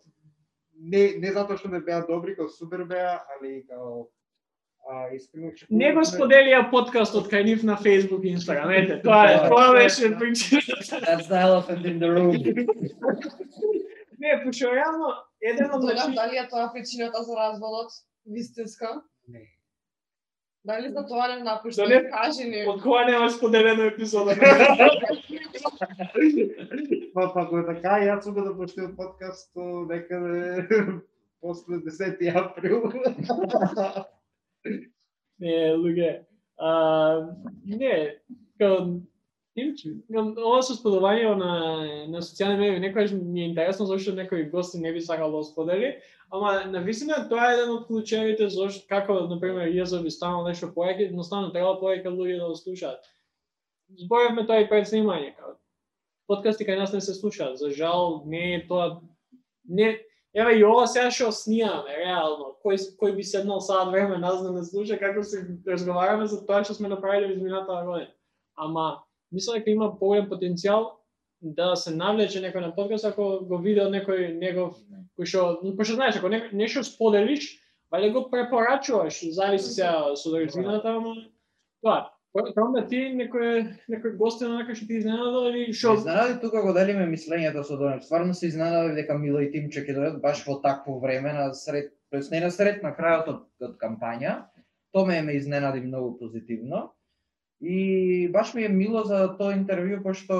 [0.79, 4.09] не не затоа што не беа добри, као супер беа, али као
[4.89, 8.73] а, искрено Не го споделија подкастот кај нив на Facebook и Instagram.
[8.73, 9.49] Ете, тоа е, Да.
[9.49, 10.99] тоа беше причината.
[11.05, 12.33] That's the elephant in the room.
[14.19, 17.91] Не, пошто реално еден од Дорав, начини дали е тоа причината за разводот?
[18.25, 19.01] Вистинска?
[19.27, 19.41] Не.
[20.65, 21.81] Дали за тоа не напушта?
[21.83, 22.65] Дали- Кажи ни.
[22.67, 24.35] од кога нема споделено епизода.
[27.13, 29.51] Па па кога така јас сум да поштил подкаст
[29.89, 30.67] некаде
[31.41, 32.83] после 10 април.
[35.39, 36.25] Не, луѓе.
[36.57, 36.69] А,
[37.65, 38.19] не,
[38.59, 38.99] као
[40.15, 41.51] Ова со споделување на
[42.13, 45.93] на социјални медии некогаш ми е интересно зашто некој гост не би сакал да сподели,
[46.31, 50.45] ама на вистина тоа е еден од клучевите зашто како на пример јас би станал
[50.47, 52.99] нешто повеќе, едноставно треба повеќе луѓе да го слушаат.
[53.97, 55.57] Зборевме тоа и пред снимање, као
[56.29, 57.57] подкасти кај нас не се слушаат.
[57.57, 59.01] За жал не е тоа
[59.65, 59.97] не
[60.33, 62.51] Еве и ова сега што снимаме, реално.
[62.61, 66.61] Кој кој би седнал сад време нас да не слуша како се разговараме за тоа
[66.61, 68.13] што сме направиле изминатата година.
[68.53, 70.91] Ама мислам дека има поголем потенцијал
[71.41, 74.77] да се навлече некој на подкаст ако го види од некој негов
[75.17, 77.57] кој што пошто знаеш ако не, нешто споделиш,
[77.91, 81.15] вале го препорачуваш, зависи сега со држината, ама
[81.83, 82.09] тоа.
[82.29, 87.07] Тоа ти некој некој гостин онака што ти изненадал или што Изненади тука го делиме
[87.09, 88.03] мислењето со Донев.
[88.05, 91.95] Стварно се изненадав дека Мило и Тимче ќе дојдат баш во такво време на сред,
[92.13, 94.35] тоест не на сред на крајот од, од кампања.
[94.93, 96.91] Тоа ме ме изненади многу позитивно.
[97.61, 100.35] И баш ми е мило за тоа интервју пошто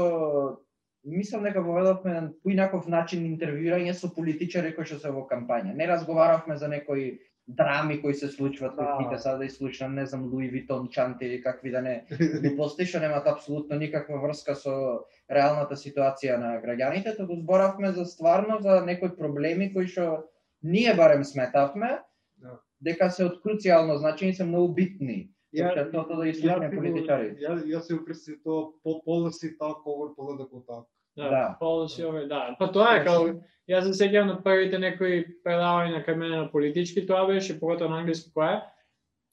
[1.04, 5.76] мислам дека поведовме на поинаков начин интервјуирање со политичари кои што се во кампања.
[5.76, 8.98] Не разговаравме за некои драми кои се случваат Да.
[8.98, 12.06] кои сада да изслушам, не знам, Луи Витон, Чанти или какви да не
[12.44, 18.60] глупости што немаат апсолутно никаква врска со реалната ситуација на граѓаните, туку зборавме за стварно
[18.62, 20.30] за некои проблеми кои што
[20.64, 22.00] ние барем сметавме
[22.38, 22.60] Да.
[22.82, 25.32] дека се од круцијално значење се многу битни.
[25.54, 27.36] Ја- Општеството да го- политичари.
[27.42, 30.86] Ја јас се упрести тоа по policy talk over political talk.
[31.18, 31.58] Да, Да.
[31.62, 32.56] policy over, да.
[32.60, 37.06] Па тоа е као јас се сеќавам на првите некои предавања кај мене на политички,
[37.08, 38.62] тоа беше поготово на англиски која е.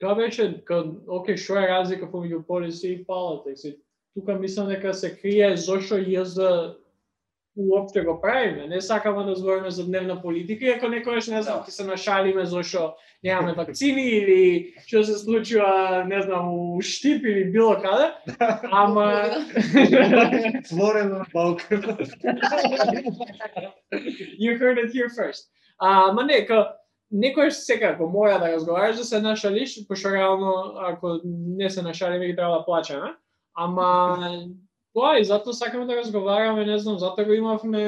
[0.01, 3.05] Тоа беше као оке што е разлика помеѓу policy и.
[3.69, 3.77] И
[4.15, 6.77] тука мислам дека се крие зошто јас
[7.57, 8.67] уопште го правиме.
[8.67, 12.95] Не сакаме да збориме за дневна политика, иако некојаш не знам, ќе се нашалиме зошто
[13.25, 18.13] немаме вакцини или што се случува, не знам, у Штип или било каде.
[18.71, 19.33] Ама
[20.69, 21.83] Флорен на Балкан.
[24.39, 25.49] You heard it here first.
[25.79, 26.77] А, ма не, ка,
[27.13, 32.37] некојаш секако мора да разговараш да се нашалиш, пошто реално ако не се нашалиме ги
[32.37, 33.17] треба да плачеме.
[33.57, 34.19] Ама
[34.97, 37.83] тоа и затоа сакаме да разговараме, не знам, затоа го имавме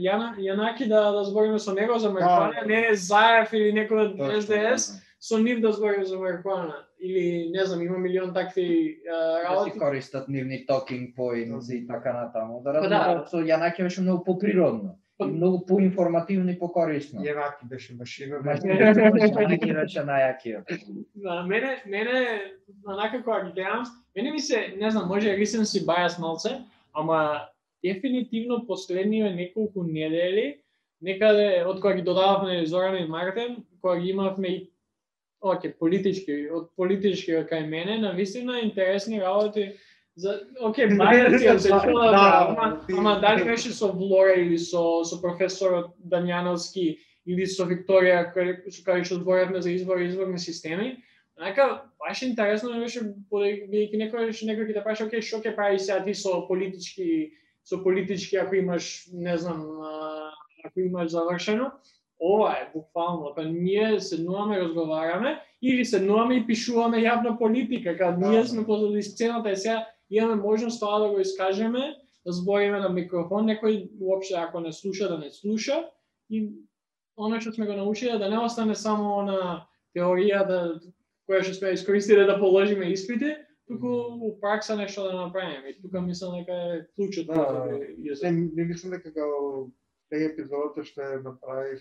[0.00, 2.66] Јана, Јанаки да, да збориме со него за марихуана, Да.
[2.66, 6.80] не Заев или некој од СДС, со нив да збориме за марихуана.
[7.04, 9.78] Или, не знам, има милион такви а, Да си работи.
[9.78, 12.62] користат нивни talking points и така натаму.
[12.64, 13.24] Да Па да.
[13.28, 14.96] со Јанаки беше многу поприродно.
[15.20, 17.22] И многу поинформативно и покорисно.
[17.22, 18.40] Јенаки беше машина.
[18.42, 20.72] Јанаки беше најакиот.
[21.14, 22.22] Да, мене, мене,
[22.86, 23.84] онака кога ги гледам,
[24.16, 27.46] мене ми се, не знам, може рисен си бајас малце, ама
[27.84, 30.60] дефинитивно последниве неколку недели,
[31.00, 34.70] некаде, од кога ги додававме Зорана и Мартин, кога ги имавме и
[35.44, 39.74] Оке, политички, од политички кај мене, на вистина интересни работи
[40.16, 44.58] за Оке, бајаци ја се чула, Да, ама, ти- ама дали беше со Влора или
[44.58, 50.38] со со професорот Дамјановски или со Викторија кој со кај што за избор и изборни
[50.38, 51.02] системи.
[51.36, 53.00] Онака, баш интересно ми беше
[53.32, 57.32] бидејќи некој некој ќе те праша, окей, што ќе прави сега ти со политички
[57.64, 59.80] со политички ако имаш, не знам,
[60.64, 61.72] ако имаш завршено,
[62.20, 68.28] ова е буквално, па ние седнуваме, разговараме или седнуваме и пишуваме јавна политика, кога Да,
[68.30, 68.48] ние да.
[68.48, 73.46] сме позади сцената и сега имаме можност тоа да го искажеме, да збориме на микрофон,
[73.46, 75.90] некој уопште ако не слуша да не слуша
[76.30, 76.52] и
[77.16, 80.58] оно што сме го научиле да не остане само на теорија да
[81.28, 83.36] која што сме искористиле да положиме испити,
[83.68, 83.88] туку
[84.20, 85.68] у пракса нешто да направиме.
[85.68, 87.78] И тука мислам дека е клучот Да, за да.
[87.96, 88.24] јазик.
[88.24, 89.70] Не, не мислам дека као
[90.10, 91.80] тега епизодата што направив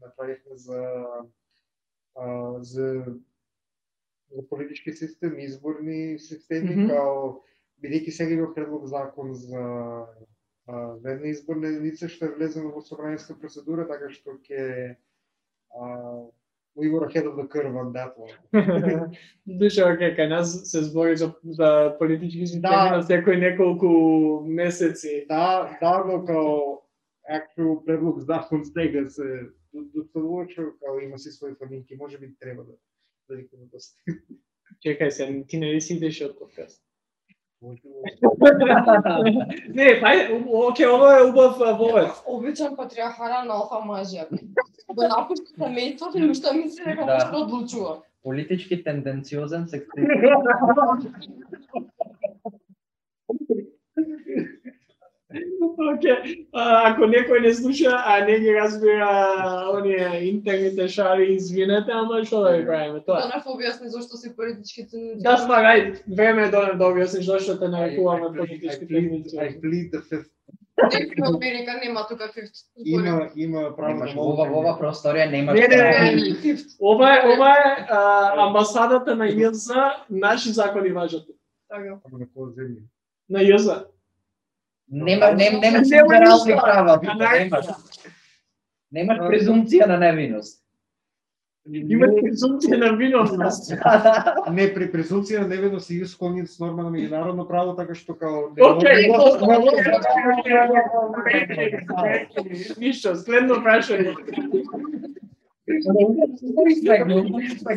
[0.00, 0.82] направивме за
[2.14, 3.04] а, за
[4.30, 6.88] за политички систем, изборни системи, Мгм.
[6.88, 7.40] као
[7.82, 10.06] бидејќи сега има предлог закон за
[11.00, 14.96] за една изборна единица што е влезено во собраниска процедура, така што ќе
[16.76, 18.36] we were ahead of the curve on that one.
[19.92, 22.96] Окей, кај нас се збори за, за политички системи Да.
[22.96, 25.24] на секој неколку месеци.
[25.28, 26.78] Да, да, но као
[27.30, 32.72] actual предлог закон сега се доставувача, као има си своји фаминки, може би треба да
[33.28, 33.96] да викаме доста.
[34.84, 36.82] Чекај се, ти не ли си идеш од подкаст?
[39.74, 42.10] Не, пај, окей, ова е убав вовет.
[42.26, 44.30] Обичам патриархален алфа мажјак.
[44.94, 47.30] Го напушти семејството и уште мисли дека Да.
[47.32, 48.02] да одлучува.
[48.22, 49.96] Политички тенденциозен сексист.
[55.78, 59.10] Океј, а, ако некој не слуша, а не ги разбира
[59.70, 63.20] оние интерните шали, извинете, ама што да ви правиме тоа?
[63.22, 65.22] Да не објасни зошто си политички тенденции.
[65.22, 69.94] Да, ствар, ај, време е да да објасниш зашто те нарекуваме политички plead, I plead
[69.94, 70.34] the fifth.
[70.78, 72.66] Некој во Америка нема тука фифт.
[72.84, 76.12] Има, има право на во ова, во ова просторија немаш Не, не, не.
[76.18, 76.58] Нема.
[76.80, 77.70] Ова е, ова е
[78.46, 79.70] амбасадата на ЈЗ,
[80.10, 81.26] наши закони важат.
[81.68, 81.98] Така.
[82.04, 82.82] Ама на која земја?
[83.28, 83.68] На ЈЗ.
[84.90, 86.62] Нема, нем, Нема немаш федерални ништо.
[86.62, 87.66] права, немаш.
[88.92, 90.62] Немаш презумција на невиност.
[91.68, 93.72] Има презумција на виновност.
[94.56, 98.48] Не, при презумција на невиност се исконит с норма на меѓународно право, така што као...
[98.56, 99.18] Океј, не
[102.80, 104.14] Ништо, следно прашање.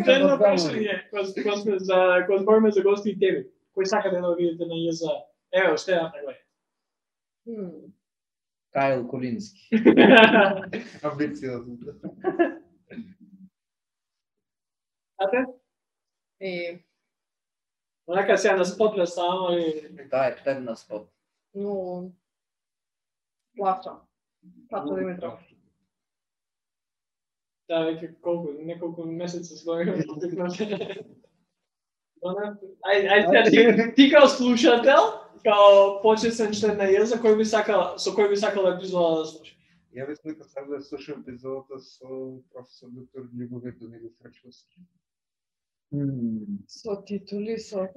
[0.05, 3.43] Следно прашање, кога сме за кога збориме за гости и теми.
[3.75, 5.11] Кој сакате да го видите на ЈЗ?
[5.51, 6.50] Ево, што е така Хм.
[8.71, 9.69] Кайл Колински.
[11.03, 11.77] Амбициозно.
[15.17, 15.45] Ате?
[16.39, 16.79] Е,
[18.07, 19.97] Онака сега на спот ве ставам, али...
[20.09, 21.09] Таа е тедна спот.
[21.55, 22.11] но
[23.57, 23.91] плача.
[24.69, 25.39] Пато Димитров.
[27.69, 30.01] Да, веќе колку, неколку месеци збориме.
[32.21, 37.97] Ај, ај, сега ти, ти као слушател, као почесен член на ЈЗ, кој би сакал,
[37.97, 39.55] со кој би сакал епизода да слуша?
[39.95, 42.07] Ја мислам дека сам да слушам епизодата со
[42.53, 44.65] професор доктор Љубовир да не го срачува се.
[46.67, 47.87] Со титули, со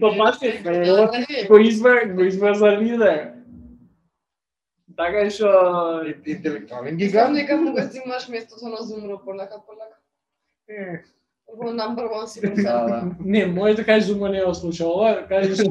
[0.00, 0.52] Го пати,
[1.48, 3.32] го избер, го избер за лидер.
[4.96, 5.48] Така и што
[6.24, 7.36] Интелектуален гигант.
[7.36, 9.98] дека му го зимаш местото на Зумро полека полека.
[11.48, 13.02] Е, Во number one си Да, да.
[13.20, 15.58] не, може да кажеш Зума не го слуша ова, кажеш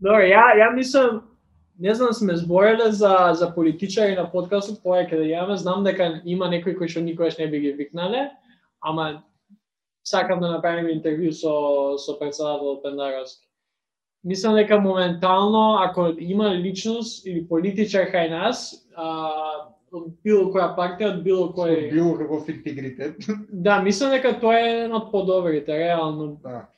[0.00, 1.30] Добре, ја ја мислам
[1.80, 6.48] не знам сме збореле за за политичари на подкастот повеќе да јаваме, знам дека има
[6.48, 8.28] некои кои што никогаш не би ги викнале,
[8.80, 9.22] ама
[10.04, 13.46] сакам да направим интервју со со председател Пендаровски.
[14.24, 19.32] Мислам дека моментално ако има личност или политичар кај нас, а,
[19.92, 23.18] од било која партија, од било кој Било каков интегритет.
[23.50, 26.32] Да, мислам дека тоа е еден од подобрите, реално.
[26.42, 26.68] Да.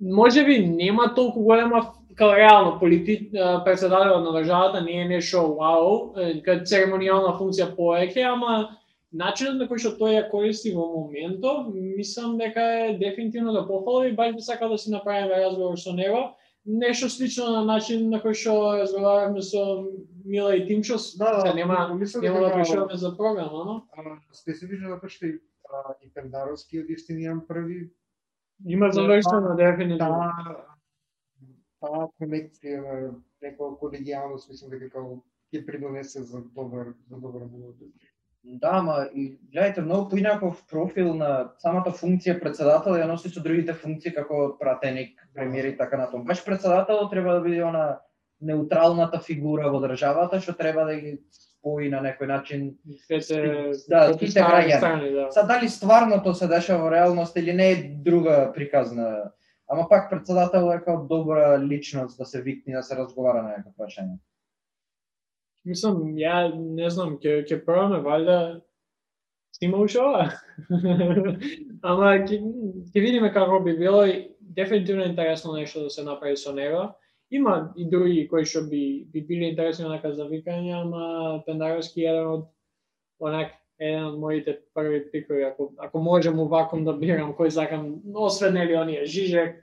[0.00, 1.82] Може би нема толку голема
[2.16, 8.24] као реално полити а, председател на државата не е нешто вау, кај церемонијална функција повеќе,
[8.24, 8.78] ама
[9.12, 14.10] начинот на кој што тој ја користи во моментов, мислам дека е дефинитивно да пофали
[14.10, 16.36] и баш би сакал да си направиме разговор со него.
[16.66, 19.86] Нешто слично на начин на кој што разговаравме со
[20.24, 23.76] Мила и Тимчо, Да, се нема мислам нема да дека пришуваме за програма, но
[24.32, 27.90] специфично затоа што и Пендаровски од Истинијан први
[28.66, 30.26] има завршено дефинитивно.
[30.26, 30.76] таа
[31.80, 32.94] таа конекција на
[33.44, 37.46] некоја колегијалност мислам дека како ќе придонесе за добар за добар.
[38.48, 43.74] Да, ама и гледайте многу поинаков профил на самата функција председател ја носи со другите
[43.74, 46.24] функции како пратеник, премиер и така натаму.
[46.24, 48.00] Баш председател треба да биде она
[48.40, 52.76] неутралната фигура во државата што треба да ги спои на некој начин.
[53.08, 54.76] Двете Да, сите граѓани.
[54.76, 55.26] страни, да.
[55.32, 59.32] Са дали стварното се дешава во реалност или не е друга приказна.
[59.68, 63.74] Ама пак председател е како добра личност да се викне да се разговара на некој
[63.74, 64.18] прашање.
[65.66, 68.38] Мислам, ја не знам, ќе ќе пробаме валјда
[69.56, 70.28] снима уште ова.
[71.90, 72.38] Ама ќе
[72.92, 76.86] ќе видиме како би било и дефинитивно интересно нешто да се направи со него.
[77.30, 82.10] Има и други кои што би би биле интересни онака за викање, ама Пендаровски е
[82.12, 82.48] еден од
[83.18, 88.54] онак еден од моите први пикови, ако, ако можем ваком да бирам кој сакам, освен
[88.54, 89.62] нели оние Жижек,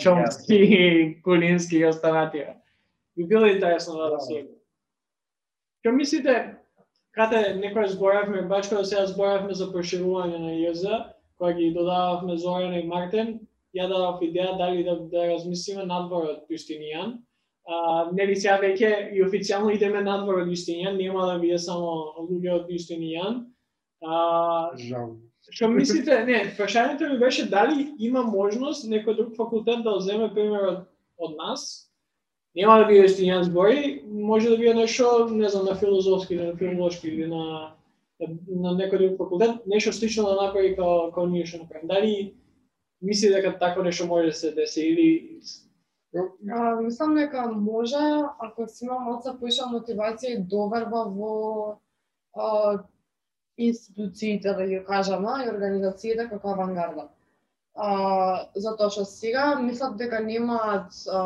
[0.00, 2.56] Чомски, Кулински и останатија.
[3.16, 4.46] Би било интересно да, да се
[5.78, 6.58] Што мислите,
[7.18, 10.84] Кате некој зборавме, баш кога сега зборавме за проширување на ИЗ,
[11.38, 13.32] кога ги додававме Зорана и Мартин,
[13.74, 17.16] ја дадов идеја дали да, да размислиме надвор од Јустинијан.
[17.68, 17.78] А,
[18.14, 21.90] нели сега веќе и официјално идеме надвор од Јустинијан, нема да биде само
[22.28, 23.42] луѓе од Јустинијан.
[24.06, 24.22] А,
[24.78, 25.16] Жал.
[25.48, 30.70] Што мислите, не, прашањето ми беше дали има можност некој друг факултет да земе пример
[30.70, 30.80] од,
[31.18, 31.87] од нас,
[32.58, 37.08] нема да биде Јустинијан збори, може да биде нешто, не знам, на филозофски на филолошки
[37.08, 37.74] или на
[38.18, 41.86] на некој друг факултет, нешто слично да направи као, као ние што направим.
[41.86, 42.34] Дали
[43.02, 45.40] мисли дека тако нешто може да се деси или
[46.50, 48.00] А, мислам дека може,
[48.40, 51.78] ако си има малце поиша мотивација и доверба во
[52.34, 52.78] а,
[53.58, 57.08] институциите, да ги кажам, и организациите како авангарда.
[57.78, 61.20] А, затоа што сега мислат дека немаат а,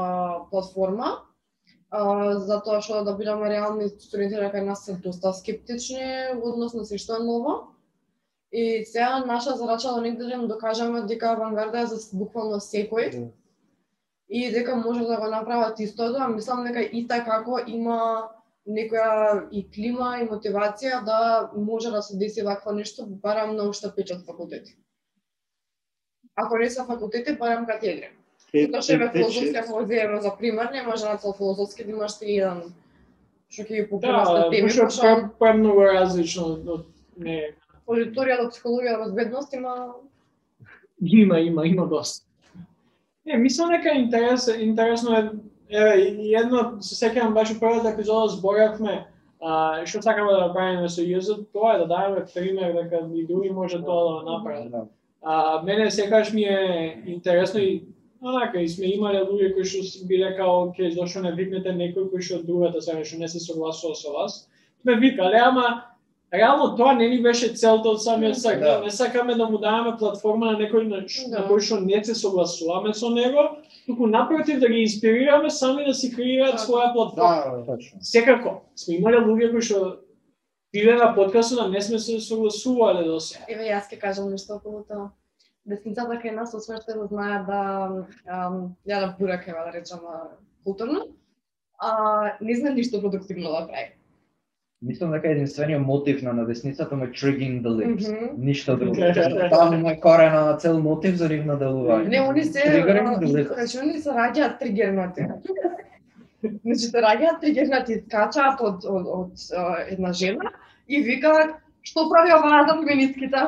[0.51, 1.13] платформа,
[1.89, 2.03] а,
[2.45, 6.99] затоа што да бидеме реални студентите кај нас се доста скептични во однос на се
[7.01, 7.55] што е ново.
[8.53, 13.33] И сега наша задача да негде да им докажеме дека авангарда е за буквално секој
[14.29, 18.29] и дека може да го направат истото, а мислам дека и како има
[18.69, 23.89] некоја и клима и мотивација да може да се деси вакво нешто барам на уште
[23.97, 24.77] печат факултети.
[26.37, 28.11] Ако не се факултети, барам катедри.
[28.53, 32.19] Тоа што е филозофска ако го за пример, не може на цел филозофски да имаш
[32.19, 32.73] ти еден
[33.53, 37.53] што ќе ги покрива да, теми, пошто пошто пре, премногу различно од не
[37.85, 39.75] аудиторија до психологија безбедност има
[41.03, 42.27] Има, има, има доста.
[43.27, 45.31] Не, мислам дека интерес, интересно е,
[45.71, 45.95] еве,
[46.39, 49.09] едно, се сеќавам баш у првата епизода зборавме,
[49.41, 53.51] а, што сакаме да направиме со јузот, тоа е да даваме пример дека и други
[53.51, 54.93] може тоа да го направат.
[55.23, 55.59] Да.
[55.59, 57.83] А, мене секогаш ми е интересно и
[58.23, 62.21] онака и сме имале луѓе кои што би рекао, ке зошто не викнете некој кој
[62.23, 64.49] што од другата страна што не се согласува со вас.
[64.83, 65.85] Сме викале, ама
[66.35, 68.61] реално тоа не ни беше целта од самиот сак.
[68.61, 68.81] Да.
[68.85, 71.49] Не сакаме да му даваме платформа на некој на, ш- на Да.
[71.49, 73.57] кој што не се согласуваме со него,
[73.87, 76.63] туку напротив да ги инспирираме сами да си креираат Така.
[76.73, 77.65] своја платформа.
[77.67, 77.99] Да, Точно.
[78.01, 79.97] Секако, сме имале луѓе кои што
[80.73, 83.45] биле на подкастот, а не сме се согласувале до сега.
[83.49, 85.11] Еве јас ќе кажам нешто околу тоа.
[85.69, 87.61] Десницата кај нас осврте да знаат да
[88.89, 90.17] ја да бураке, да речеме,
[90.65, 91.13] културно.
[91.79, 93.93] А не знае ништо продуктивно да прави.
[94.83, 98.09] Мислам дека единствениот мотив на надесницата му е triggering the lips.
[98.11, 98.45] Мгм.
[98.45, 98.97] Ништо друго.
[99.51, 102.09] Таму е корена на цел мотив за нивно делување.
[102.09, 105.29] Не, они се, значи они се раѓаат тригернати.
[106.43, 109.31] Значи се раѓаат тригернати, скачаат од, од, од,
[109.89, 110.51] една жена
[110.89, 113.39] и викаат што прави оваа за феминистките?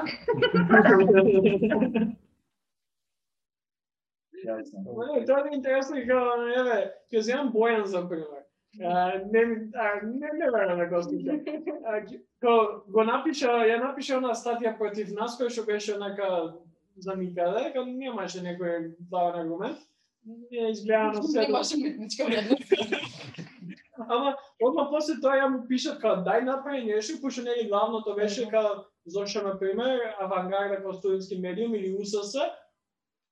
[4.45, 6.78] Не, тоа е интересно и како, еве,
[7.12, 8.43] ќе земам Бојан за пример.
[8.74, 9.70] Не, ми-
[10.03, 11.41] не, не верам го слушам.
[11.87, 12.55] А, ќе- Ко,
[12.89, 16.55] го напиша, ја напиша она статија против нас, која што беше онака
[16.99, 19.78] за никаде, кога немаше некој главен аргумент.
[20.26, 21.41] Не изгледа на се.
[21.41, 22.62] Немаше митничка вредност.
[23.99, 28.49] Ама, одма после тоа ја му пишат као дај направи нешто, пошто нели главното беше
[28.51, 32.34] као зошто на пример авангарда како студентски медиум или УСС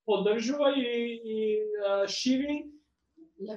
[0.06, 1.38] поддржува и, и
[1.86, 2.72] а, шири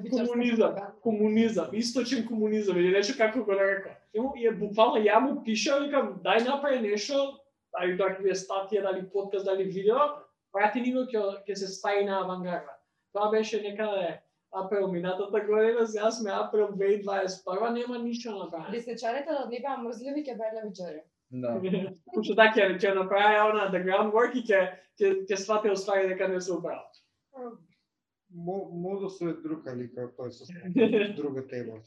[0.09, 3.97] комунизам, комунизам, источен комунизам или нешто како го река.
[4.13, 7.37] И е буквално ја му пиша, викам дај направи нешто,
[7.75, 12.05] дали тоа ќе статија, дали подкаст, дали видео, прати ни го ќе ќе се стаи
[12.05, 12.79] на авангарда.
[13.13, 14.21] Тоа беше некаде
[14.55, 18.71] април минатата година, сега сме април 2021, нема ништо направено.
[18.71, 21.01] Десничарите да не беа мрзливи, ќе беа левичари.
[21.31, 21.55] Да.
[22.15, 24.61] Пошто така ќе ќе направи она the groundwork и ќе
[24.99, 26.85] ќе ќе свати оствари дека не се управа.
[28.29, 30.43] Мо, може да се друг али како тоа е со
[31.19, 31.81] друга тема.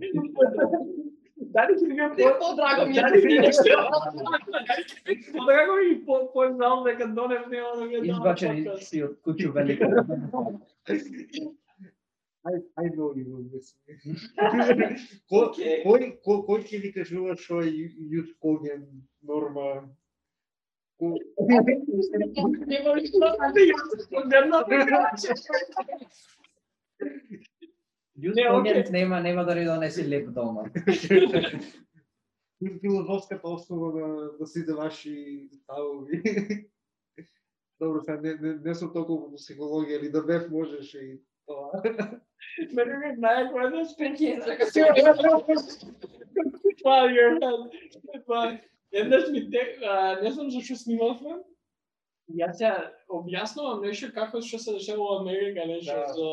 [1.36, 3.02] Дали ќе биде Не, по-драго ми е.
[3.02, 3.40] Дали ќе биде
[4.68, 8.10] Дали ќе биде подраго и по по знам дека донев нема да гледам.
[8.16, 9.48] Избачени си од куќу
[12.46, 13.92] I know you will miss me.
[15.32, 15.46] кој,
[15.82, 17.70] кој, кој, ќе ви кажува што е
[18.12, 18.82] јут коген
[19.22, 19.68] норма?
[21.00, 21.22] Кој-.
[21.94, 22.08] Јус
[28.14, 30.64] Когент нема нема да ни донеси леп дома.
[32.80, 36.22] филозофската основа на, на сите ваши ставови.
[37.80, 41.14] Добро, сега не, не, не сум толку во психологија, или да бев можеше и
[41.46, 41.82] тоа.
[42.76, 43.82] Мене ме знае кој да
[44.46, 44.64] дека
[46.84, 47.72] Wow, your head.
[48.26, 48.58] Па,
[48.92, 49.78] еднаш ми те,
[50.22, 51.40] не знам зашто снимавме.
[52.30, 52.72] Јас ја
[53.08, 56.12] објаснувам нешто како што се дешава во Америка, нешто Да.
[56.12, 56.28] за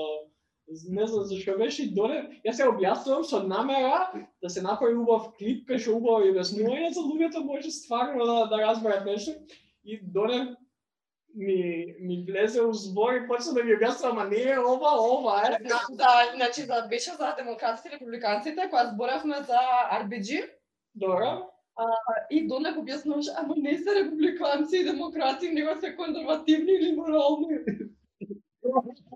[0.90, 4.08] не знам зашто беше и доне, јас се објаснувам со намера
[4.42, 8.62] да се направи убав клип, кај што убаво објаснување за луѓето може стварно да, да
[8.64, 9.36] разберат нешто.
[9.84, 10.56] И доне
[11.36, 15.38] ми, ми влезе у збор и почна да ми објаснува, ама не е ова, ова
[15.48, 15.58] е.
[15.68, 19.60] Да, да, значи за беше за демократите и републиканците, кога зборавме за
[20.04, 20.50] RBG,
[20.96, 21.48] Добро.
[22.32, 27.58] и Донек објаснуваше, ама не се републиканци и демократи, него се конзервативни или морални.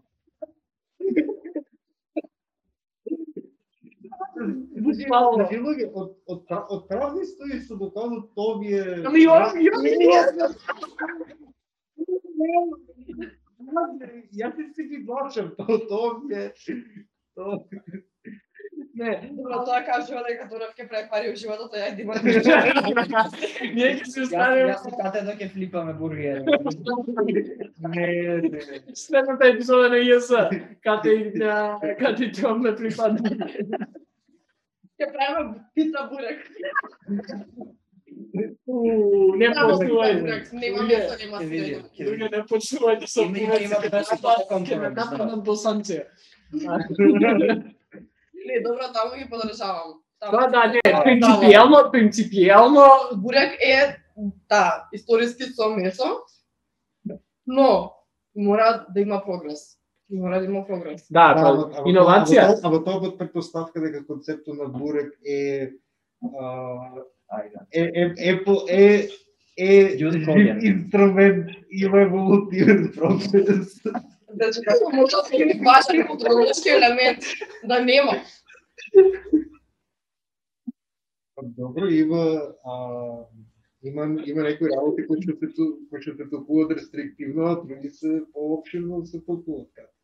[4.86, 5.44] Буквално.
[5.44, 6.42] Значи, луѓе, од, од,
[6.76, 8.84] од празни стои што доказва тоа е...
[9.06, 9.80] Ами јас, јас,
[14.36, 16.52] Јас се ги плачам, тоа тоа ми е...
[18.96, 20.86] Не, Добро, тоа кажува дека Донек ќе
[21.28, 22.16] во животот, а ја дима.
[23.76, 26.40] ние ќе се Јас, останеме јас и кате да ќе флипаме бургери.
[27.92, 28.08] Не,
[28.46, 28.80] не.
[28.96, 30.32] следната епизода на ИС,
[30.84, 33.36] кате и на кате и ме припадна.
[34.96, 36.40] Ќе правиме пита бурек.
[38.34, 41.90] Не бурек, Нема место, нема средно.
[42.00, 43.90] Луѓе не почнувајте со Има- има- има повеците.
[43.92, 45.06] доста Ќе ме компромис, да.
[45.06, 46.02] нападнат босанци.
[48.46, 49.94] Не, добро, таму ги подржавам.
[50.22, 52.84] Да, да, не, принципијално, принципијално,
[53.16, 53.98] Бурек е,
[54.50, 56.22] да, историски со месо,
[57.48, 57.92] но
[58.36, 59.78] мора да има прогрес.
[60.10, 61.08] Мора да има прогрес.
[61.12, 62.44] да, па, ама- иновација.
[62.46, 65.72] Ама, ама тоа под предпоставка дека концептот на бурек е
[66.22, 66.46] а,
[67.34, 67.60] Ајде.
[67.74, 67.82] е
[68.18, 68.32] е
[68.70, 69.10] е
[69.58, 73.82] е е инструмент има еволутивен процес.
[74.36, 77.20] Значи, како може да се важен културолошки елемент
[77.64, 78.14] да нема.
[81.44, 82.74] Добро, има а,
[83.84, 85.48] има има некои работи кои што се
[85.90, 89.68] кои што се толкуваат рестриктивно, а други се поопширно се толкуваат.
[89.76, 89.95] така.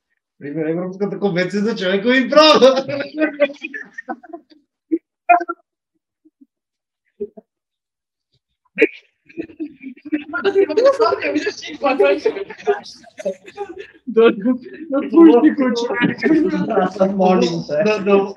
[0.42, 2.70] Пример Европската конвенција за човекови права.
[10.44, 11.78] Да си го представите, видиш ти
[14.08, 15.86] До до пушти куче.
[16.70, 17.84] Аз молим се.
[17.86, 18.34] Да, да, о-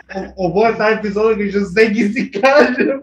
[0.48, 3.00] овој е таа епизода кај што се ги си кажем.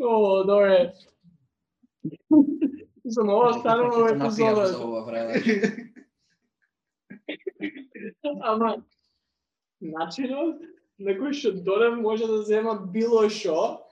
[0.00, 0.92] О, добре.
[3.04, 4.66] За ова станува епизода.
[4.66, 5.42] за ова време.
[8.40, 8.76] Ама
[9.80, 10.56] начинот
[10.98, 13.84] на кој што додем може да зема било што,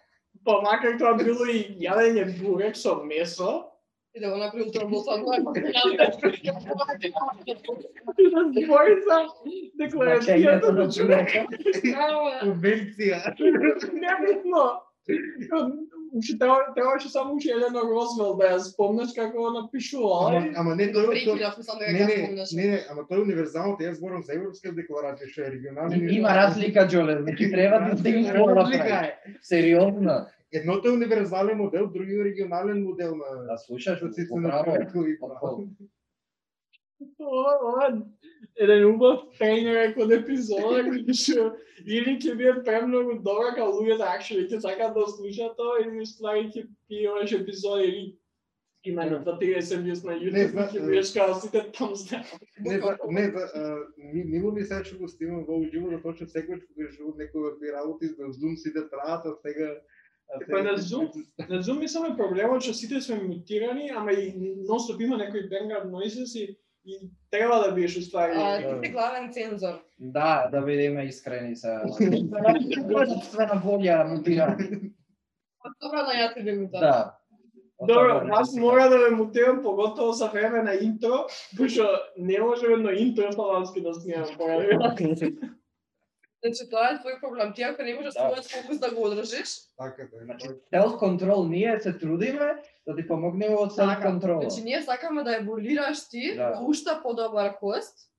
[0.45, 3.73] па макар тоа било и јадење бурек со месо,
[4.15, 6.05] И да го направи ултраблосан, тоа е да
[8.53, 9.19] збори за
[9.81, 11.29] декларацијата на на човек.
[11.33, 11.47] човека.
[12.43, 13.21] Конвенција.
[13.93, 14.65] Небитно.
[16.13, 20.37] Уште треба- требаше само уште Елена Розвел да ја спомнеш како го напишувала.
[20.37, 21.39] Ама, ама не тоа тоа-
[21.79, 22.17] дека Не, не,
[22.53, 26.11] не, не, ама тоа е универзалното, јас зборам за европска декларација, што е регионален.
[26.11, 28.77] Има разлика, Джоле, значи треба да се направи.
[28.77, 29.19] е.
[29.43, 30.27] Сериозно.
[30.53, 34.49] Едното е универзален модел, другиот е регионален модел на Да слушаш, процесите на
[35.21, 35.65] поправо.
[38.57, 41.53] Еден убав тренер од епизода кој што
[41.87, 46.51] или ќе биде премногу добра као луѓето actually ќе сакаат да слушаат тоа или ствари
[46.53, 48.03] ќе пиеш епизоди или
[48.85, 52.27] именно за 30 views на Не, YouTube ќе бидеш као сите thumbs down.
[52.61, 53.63] Не, за, не, за, а,
[53.97, 56.61] ми- се што го стимам во уживо, да точно секој
[56.93, 59.81] што некој од тие работи на Zoom сите траат, а сега
[60.51, 61.11] Па на Zoom?
[61.49, 64.33] На Zoom мислам е проблемот што сите сме мутирани, ама и
[64.69, 68.33] нонстоп има некои background noises и, и треба да бидеш уствари.
[68.37, 69.75] А, ти си главен цензор.
[69.99, 71.69] Да, да бидеме искрени се.
[73.09, 74.57] Собствена волја мутира.
[75.83, 77.19] Добро на ја ти ви Да.
[77.87, 81.27] Добро, аз мора да ме мутирам поготово за време на интро,
[81.57, 85.37] пошто не може едно интро славански да снимам поради.
[86.43, 87.53] Значи тоа е твој проблем.
[87.55, 88.21] Ти ако не можеш Да.
[88.21, 90.77] својот фокус да го одржиш, Така да Значи, е.
[90.77, 92.49] self control ние се трудиме
[92.87, 94.09] да ти помогнеме од self така.
[94.09, 94.41] control.
[94.41, 96.59] Значи ние сакаме да еволираш ти Да.
[96.63, 98.11] уште подобар хост.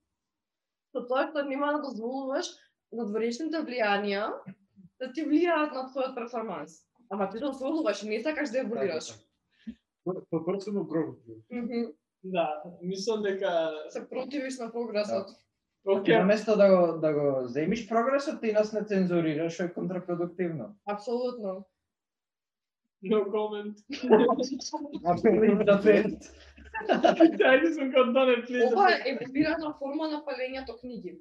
[0.92, 2.46] Со тоа што нема да дозволуваш
[2.92, 4.32] надворешните влијанија
[4.98, 6.72] да ти влијаат на твојот перформанс.
[7.10, 9.12] Ама ти дозволуваш, не сакаш да еволираш.
[10.04, 11.20] По growth.
[11.50, 11.92] Мгм.
[12.24, 15.28] Да, мислам дека Се противиш на прогресот.
[15.84, 20.74] Океј, Наместо да го да го земиш прогресот, ти нас не цензурираш, што е контрапродуктивно.
[20.86, 21.64] Апсолутно.
[23.04, 23.76] no comment.
[25.64, 26.32] Да пет.
[26.84, 28.72] Ајде сум кон Донет, please.
[28.72, 31.18] Ова е еволирана форма на палењето книги.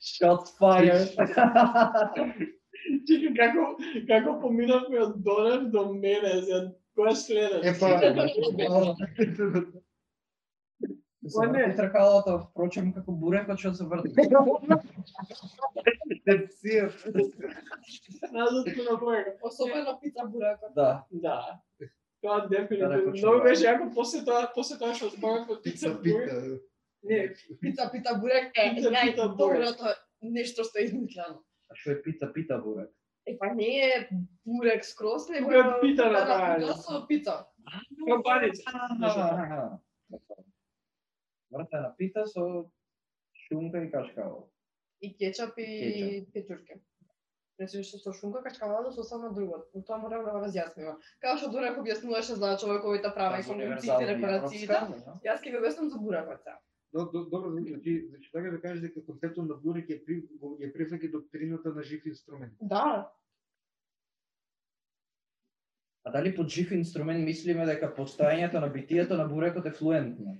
[0.00, 1.10] Shots fired.
[3.08, 3.66] Чекай, како,
[4.08, 6.32] како поминавме од Донет до мене,
[6.94, 7.64] Кој следеш?
[7.66, 7.86] Епа,
[11.26, 11.62] Се не.
[11.64, 14.12] врти тркалото, впрочем, како бурекот што се врти.
[16.28, 16.90] депсија.
[18.30, 19.32] Назад на бојка.
[19.42, 20.74] Особено пица бурекот.
[20.76, 21.04] Да.
[21.10, 21.38] Да.
[22.20, 23.12] Тоа Да, дефинитивно.
[23.12, 26.28] Многу беше јако после тоа, после тоа што зборав од пица Пица, бурек.
[26.28, 26.60] пита.
[27.04, 27.18] Не,
[27.60, 31.40] Пица, пица бурек е Пица, пица, најдоброто нешто што е измислено.
[31.68, 32.90] А што е пита, пита бурек?
[33.26, 34.08] Е, па не е
[34.44, 34.82] бурек
[35.30, 36.66] него Тука е пита да, направено.
[36.66, 37.46] пита со пица.
[38.08, 38.62] кампаница.
[41.50, 42.70] Вртена пита со
[43.32, 44.50] шунка и кашкаво.
[45.00, 46.80] И кетчап и печурке.
[47.56, 49.64] Значи што со шунка качкавало со само друго.
[49.74, 50.96] Но тоа мора да разјасниме.
[51.22, 54.80] Како што Дурак објаснуваше за човековите права и конвенциите, репарациите,
[55.24, 56.58] јас ќе го објаснам за буракот сега.
[56.94, 60.22] До- до- Добро, значи, значи така да кажеш дека концептот на бурек е при
[60.62, 62.52] ја прифаќа доктрината на жив инструмент.
[62.62, 63.10] Да,
[66.04, 70.36] А дали под жив инструмент мислиме дека постоењето на битието на бурекот е флуентно?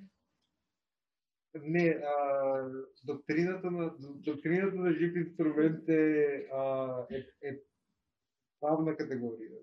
[1.55, 2.17] Не, а,
[3.05, 7.53] доктрината на доктрината на жив инструмент е а, е, е
[8.61, 9.63] правна категорија.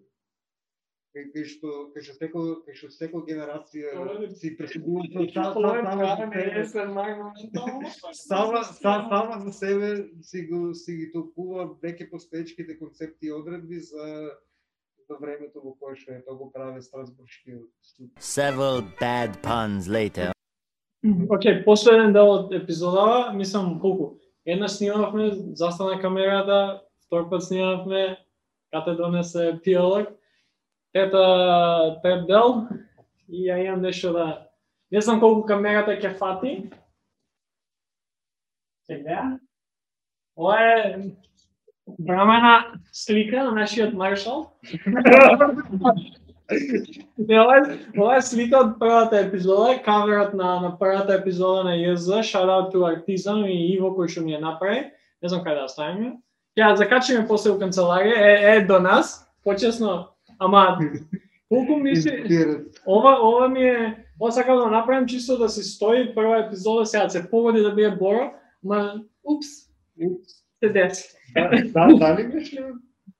[1.12, 3.90] Кај кај што кај што секој кај што секој генерација
[4.32, 5.02] си пресудува
[5.52, 7.82] Тоа е правен есен моментално.
[8.14, 9.90] сама са- сама за себе
[10.22, 14.32] си го си ги толкува веќе постоечките концепти и одредби за
[15.10, 18.10] за времето во кое што е тоа го праве Страсбуршкиот суд.
[18.18, 20.32] Several bad puns later.
[21.04, 24.16] Океј, последен дел од епизодава, мислам колку?
[24.46, 28.18] Една снимавме, застана камерата, втор пат снимавме,
[28.72, 30.08] кате донесе пиолог
[30.94, 32.68] тета трет дел,
[33.30, 34.48] и ја имам нешто да...
[34.92, 36.70] Не знам колку камерата ќе фати.
[38.84, 39.40] Сега.
[40.36, 40.98] Ова е
[42.00, 44.52] брамена слика на нашиот маршал.
[47.18, 51.78] Не, ова е, ова е слика од првата епизода, каверот на, на првата епизода на
[51.80, 54.92] ЈЗ, shout out to Artisan и Иво кој што ми ја направи.
[55.24, 56.12] Не знам каде да оставим ја.
[56.60, 60.12] ја закачиме после у канцеларија, е, е до нас, почесно,
[60.42, 60.80] ама
[61.50, 62.82] колку мисли, Инспират.
[62.86, 67.10] ова, ова ми е, ова сакам да направим чисто да се стои прва епизода, сега
[67.10, 68.32] се погоди да биде Боро,
[68.64, 69.48] ма упс.
[70.64, 71.10] се деси.
[71.74, 72.64] Да, дали мисли?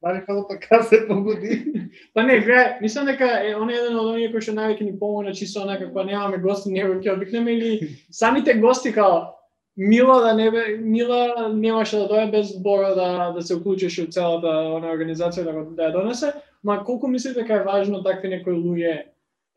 [0.04, 1.74] Дали како така се погоди?
[2.14, 5.34] Па не, гледа, мислам дека е он еден од оние кои што највеќе ни помогна
[5.34, 9.38] чисто онака кога немаме гости, него ќе обикнеме или самите гости као
[9.78, 14.08] Мила да не бе, Мила немаше да дојде без Боро да да се уклучеше у
[14.12, 16.34] целата она организација да, го, да ја донесе,
[16.64, 18.94] ма колку мислите дека е важно такви некои луѓе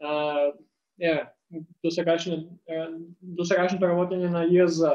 [0.00, 0.52] а,
[1.00, 1.26] е,
[1.82, 2.58] до сегашно
[3.20, 4.90] до сегашното работење на ЈЗ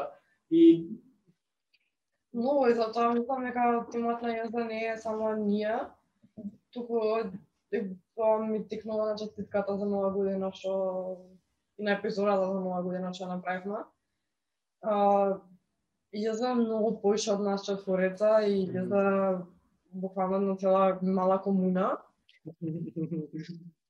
[0.51, 0.87] и
[2.33, 5.79] Но и затоа мислам дека тимот на јазда не е само ние,
[6.73, 6.99] туку
[7.73, 7.81] е,
[8.15, 11.17] тоа ми тикнува на честитката за нова година што
[11.79, 13.81] и на епизодата за нова година што направивме.
[14.81, 15.39] А,
[16.13, 19.45] јазда е многу поише од нас четвореца и на
[19.91, 21.97] bukvalne celá malá komuna.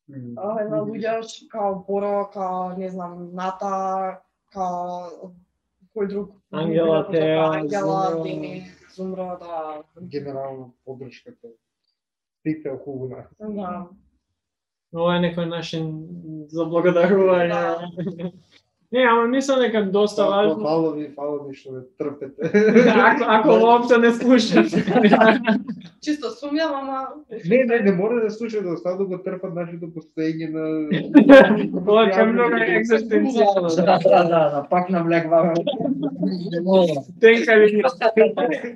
[0.09, 1.21] A hej, ľudia,
[1.51, 5.09] kao Bora, kao, ne znam, Nata, kao,
[5.93, 6.29] koji drug?
[6.49, 9.83] Angela, te, Angela, Dini, Zumra, da.
[10.01, 11.47] Generalno podrška to.
[12.43, 13.27] Pite oko nas.
[13.55, 13.87] Da.
[14.91, 15.77] Ovo je neko naše
[16.47, 17.47] zablagodarovanje.
[17.47, 17.91] Da.
[18.91, 20.63] Не, ама мислам дека доста важно.
[20.63, 22.49] Фало ви, фало ви што ме трпете.
[22.89, 24.81] ако ако воопшто не слушате.
[26.05, 27.07] Чисто сумјам, ама
[27.45, 30.65] Не, не, не мора да слушат, да остават да го трпат нашето постоење на...
[31.85, 33.69] Ова е многу екзистенцијално.
[33.75, 35.53] Да, да, да, да, пак навлегваме.
[37.21, 37.83] Тенка ли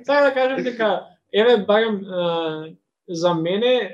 [0.04, 2.00] Сакам да кажам дека еве барем
[3.08, 3.90] за мене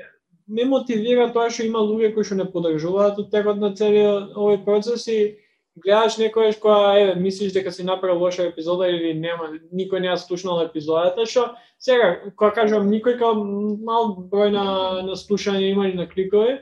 [0.47, 4.65] ме мотивира тоа што има луѓе кои што не поддржуваат од текот на целиот овој
[4.65, 5.37] процес и
[5.75, 10.17] гледаш некојаш кога еве мислиш дека си направил лоша епизода или нема никој не ја
[10.17, 14.65] слушнал епизодата што сега кога кажувам никој као мал број на
[15.07, 16.59] на слушање има и на кликови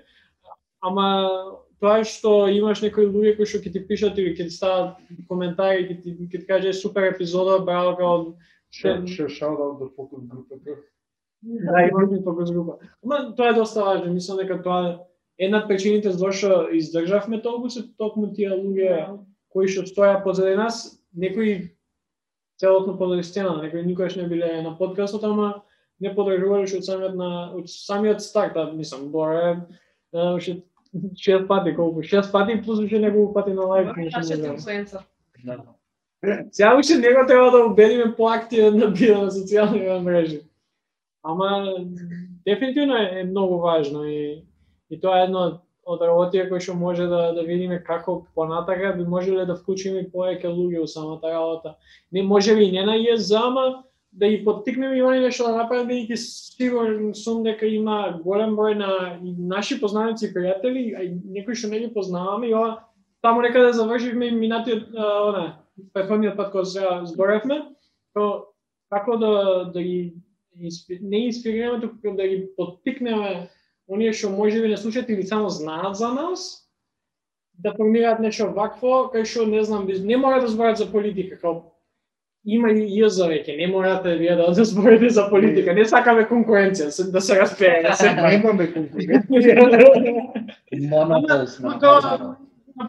[0.82, 1.08] ама
[1.82, 5.90] тоа што имаш некои луѓе кои што ќе ти пишат или ќе ти стават коментари
[5.90, 8.16] ќе ти ќе ти каже супер епизода браво као
[8.72, 10.76] Ше, ше шаут аут до фокус групата.
[11.42, 12.78] Да, и фокус група.
[13.04, 14.98] Ама тоа е доста важно, мислам дека тоа е
[15.40, 19.20] една од причините зашто издржавме толку се токму тие луѓе
[19.50, 21.72] кои што стоја позади нас, некои
[22.60, 25.64] целосно позади сцена, некои никогаш не биле на подкастот, ама
[26.00, 29.66] не подржувале од самиот на од самиот старт, а, мислам, Боре
[30.14, 30.62] уште
[31.18, 33.66] шест пати колку, шест пати плюс уште неколку пати на
[33.98, 34.56] не нашиот знам.
[34.56, 35.00] инфлуенсер.
[35.44, 35.64] Да.
[36.52, 40.42] Сега уште него треба да убедиме поактивен да биде на социјални мрежи.
[41.24, 41.76] Ама
[42.46, 44.44] дефинитивно е, е многу важно и
[44.90, 49.04] и тоа е едно од- работија кои што може да да видиме како понатака би
[49.04, 51.76] можеле да вклучиме и повеќе луѓе во самата работа.
[52.12, 52.96] Не може би не на
[53.38, 58.56] ама да ги поттикнеме и они нешто да направат бидејќи сигурен сум дека има голем
[58.58, 62.54] број на и наши познаници и пријатели, а и некои што не ги познаваме и
[62.54, 62.86] ова
[63.22, 65.60] таму некаде да завршивме минатиот она
[65.94, 67.62] претходниот пат кога се зборевме,
[68.14, 68.50] то
[68.90, 70.14] како да да ги
[71.02, 73.50] не инспирираме, туку да ги поттикнеме
[73.90, 76.66] оние што може би не слушаат или само знаат за нас,
[77.54, 81.62] да формираат нешто вакво, кај што не знам, не мора да зборат за политика, као
[82.46, 86.90] има и јаза веќе, не морате вие да да зборите за политика, не сакаме конкуренција,
[86.90, 90.30] се- да се распее, да се Немаме конкуренција.
[90.90, 91.70] Монопол сме.
[91.70, 92.36] Ма тоа-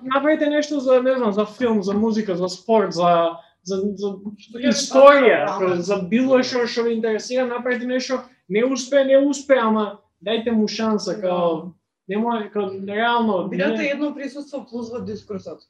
[0.02, 3.30] направите нешто за не знам, за филм, за музика, за спорт, за
[3.62, 4.14] за за
[4.54, 10.52] историја, за било што што ве интересира, направите нешто, не успе, не успе, ама дајте
[10.52, 11.72] му шанса, као
[12.08, 15.60] не може као реално Бидете едно присуство плюс во дискурсот.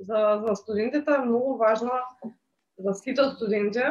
[0.00, 1.90] За, за студентите е многу важно,
[2.78, 3.82] за сите студенти,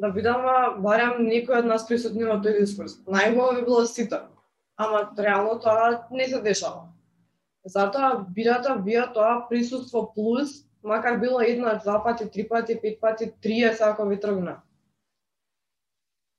[0.00, 2.98] да бидаме барем некој од нас присутни во тој дискурс.
[3.06, 4.20] Најубаво би било сите.
[4.76, 6.88] Ама реално тоа не се дешава.
[7.64, 13.32] Затоа бидете вие тоа присуство плюс, макар било една, два пати, три пати, пет пати,
[13.42, 14.60] триесет ако ви тргна.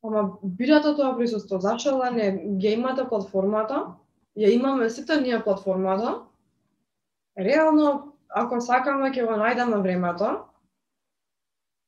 [0.07, 2.27] Ама бидете тоа присуство, зашто не
[2.63, 3.97] ја имате платформата,
[4.39, 6.21] ја имаме сите ние платформата,
[7.37, 10.29] реално, ако сакаме, ќе го најдеме времето,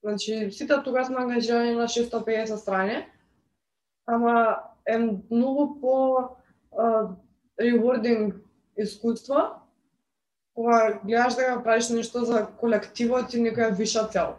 [0.03, 3.05] значи, сите тука сме ангажирани на 650 страни,
[4.05, 4.97] ама е
[5.31, 5.95] многу по
[6.77, 7.07] а,
[7.61, 8.33] rewarding
[8.77, 9.35] искуство,
[10.53, 14.35] кога гледаш дека правиш нешто за колективот и некоја виша цел.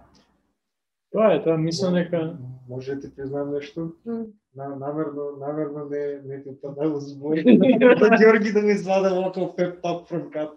[1.13, 2.37] Тоа е, тоа мислам дека
[2.71, 3.93] Може да ти признам нешто?
[4.57, 7.59] На, намерно, намерно не, не ти тоа да збори.
[8.01, 10.51] да Георги да ми изваде ваков пеп talk from cat.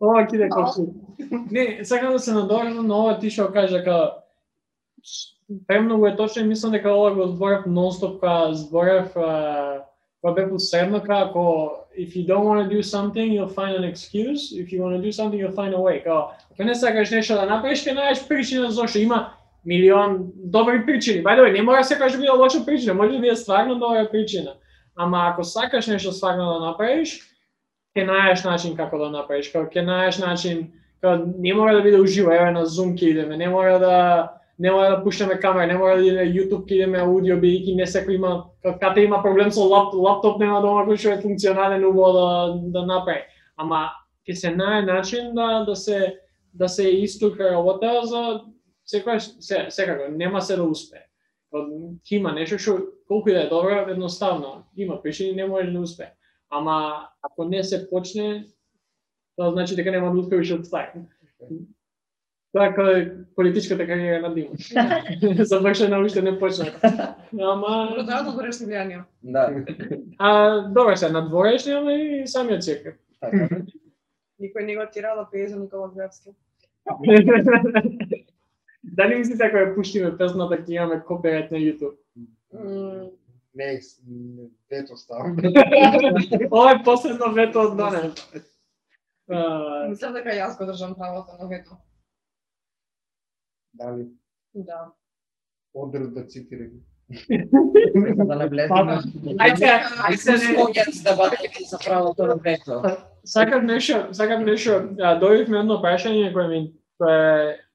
[0.00, 0.66] ова ќе дека
[1.54, 3.96] Не, сакам да се надорам на ова ти што кажа ка
[5.66, 9.82] премногу е точно и мислам дека ова го зборев нонстоп кога зборев а,
[10.20, 14.52] кога бев усредно како if you don't want to do something you'll find an excuse
[14.52, 17.34] if you want to do something you'll find a way као ако не сакаш нешто
[17.34, 19.37] да направиш ќе најдеш причина зошто има
[19.68, 21.22] милион добри причини.
[21.24, 24.56] Бајде, не мора секогаш да биде лоша причина, може да биде стварно добра причина.
[24.96, 27.18] Ама ако сакаш нешто стварно да направиш,
[27.96, 30.64] ќе најдеш начин како да направиш, како ќе најдеш начин,
[31.02, 33.94] како не мора да биде уживо, еве на Zoom ќе идеме, не мора да
[34.58, 37.86] не мора да пуштаме камера, не мора да иде YouTube ќе идеме аудио бидејќи не
[37.86, 41.84] секој има како кате има проблем со лап, лаптоп нема дома кој што е функционален
[41.84, 43.22] убаво да да направи.
[43.56, 43.90] Ама
[44.26, 46.16] ќе се најде начин да да се
[46.54, 48.40] да се истука работа за
[48.88, 51.04] секогаш се секако нема се да успее.
[52.10, 52.78] Има нешто што
[53.08, 56.12] колку и да е добро, едноставно има причини не може да успее.
[56.50, 58.46] Ама ако не се почне,
[59.36, 60.96] тоа значи дека нема да успееш од старт.
[62.52, 62.92] Тоа е како
[63.36, 64.56] политичката кариера на Димо.
[65.52, 66.72] Завршена уште не почна.
[67.40, 69.04] Ама да збориш со влијание.
[69.22, 69.52] Да.
[70.18, 72.96] а добро се надворешни, ама и самиот секој.
[73.20, 73.64] Така.
[74.40, 76.32] Никој не го тира да пее за Никола Гревски.
[78.98, 81.96] Дали мислите ако ја пуштиме песната ќе имаме копирајт на YouTube?
[83.54, 83.80] Не,
[84.70, 85.36] вето ставам.
[86.52, 88.10] Ова е последно вето од Доне.
[89.30, 89.38] А,
[89.88, 91.76] Мислам дека јас го држам правото на вето.
[93.74, 94.08] Дали,
[94.54, 94.92] Да.
[95.74, 96.80] одред да цитира ги.
[98.26, 98.98] Да не влеземе.
[99.38, 99.70] Ајде,
[100.10, 100.56] ајде не.
[100.56, 102.82] Споѓац да батки за правото на вето.
[103.24, 106.60] Сакам нешто, сакам нешто, а, добивме едно прашање кое ми
[106.98, 107.67] кое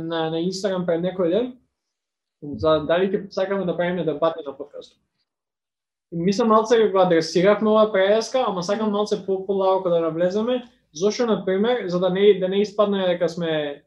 [0.00, 1.52] на на Инстаграм пред некој ден
[2.42, 4.98] за дали ќе сакаме да правиме дебати на подкастот.
[6.12, 10.62] И мислам малце го адресиравме ова преска, ама сакам малце по полако да навлеземе,
[10.92, 13.82] зошто на пример за да не да не испадне дека сме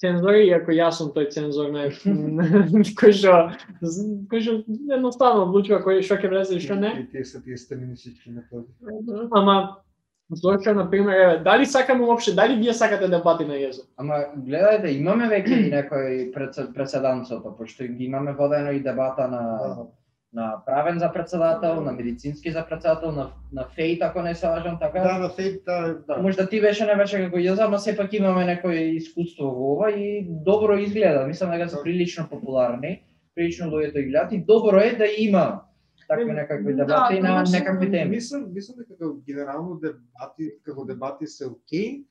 [0.00, 1.88] цензори, иако јас сум тој цензор на
[3.00, 3.34] кој што
[4.30, 4.56] кој што
[4.90, 6.92] едноставно одлучува кој што ќе влезе и што не.
[7.00, 7.56] И тие се тие
[8.26, 8.68] методи.
[8.80, 9.28] Мгм.
[9.32, 9.56] Ама
[10.30, 13.84] зошто на пример, еве, дали сакаме уопште, дали вие сакате дебати на јазик?
[13.96, 19.86] Ама гледајте, имаме веќе и некој прецед- преседанцото, пошто ги имаме водено и дебата на
[20.34, 24.78] на правен за председател, на медицински за председател, на на фейт ако не се лажам
[24.80, 25.00] така.
[25.00, 26.16] Да, на фейт, да, да.
[26.22, 30.26] Можда ти беше не беше како јас, ама сепак имаме некој искуство во ова и
[30.26, 31.26] добро изгледа.
[31.26, 33.02] Мислам дека се прилично популарни,
[33.34, 35.60] прилично луѓето ги гледаат и добро е да има
[36.08, 37.58] такви некакви Да, дебати на конечно.
[37.58, 38.10] некакви теми.
[38.10, 42.04] Мислам, мислам дека како генерално дебати, како дебати се окей,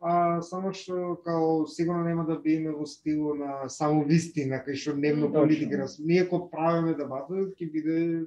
[0.00, 4.92] а само што као сигурно нема да биеме во стилу на само вистина, кај што
[4.94, 5.98] дневно политика нас.
[5.98, 8.26] Ние кога правиме дебатот ќе биде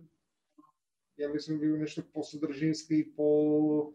[1.20, 3.94] ја мислам би нешто посодржинска и по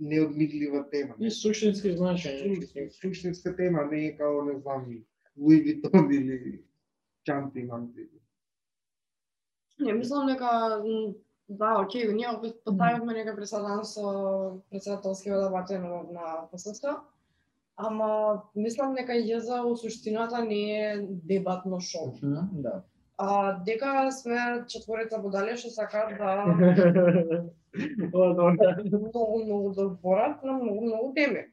[0.00, 1.14] неодмитлива тема.
[1.20, 2.60] И суштински значење.
[2.66, 4.86] Су- Суштинска тема, не е као, не знам,
[5.36, 6.62] Луи Витон или
[7.24, 8.08] Чанти Манти.
[9.78, 10.82] Не, мислам дека
[11.48, 15.82] да, окей, ние опет потајавме нека преседан со председателскиот дебатен
[16.14, 16.80] на ПСС,
[17.76, 22.14] ама мислам дека језа у суштината не е дебатно шоу.
[22.22, 22.82] Мгм, Да.
[23.16, 26.44] А дека сме четворица будали што сакаат да
[28.14, 31.46] многу многу да зборат на многу многу теми.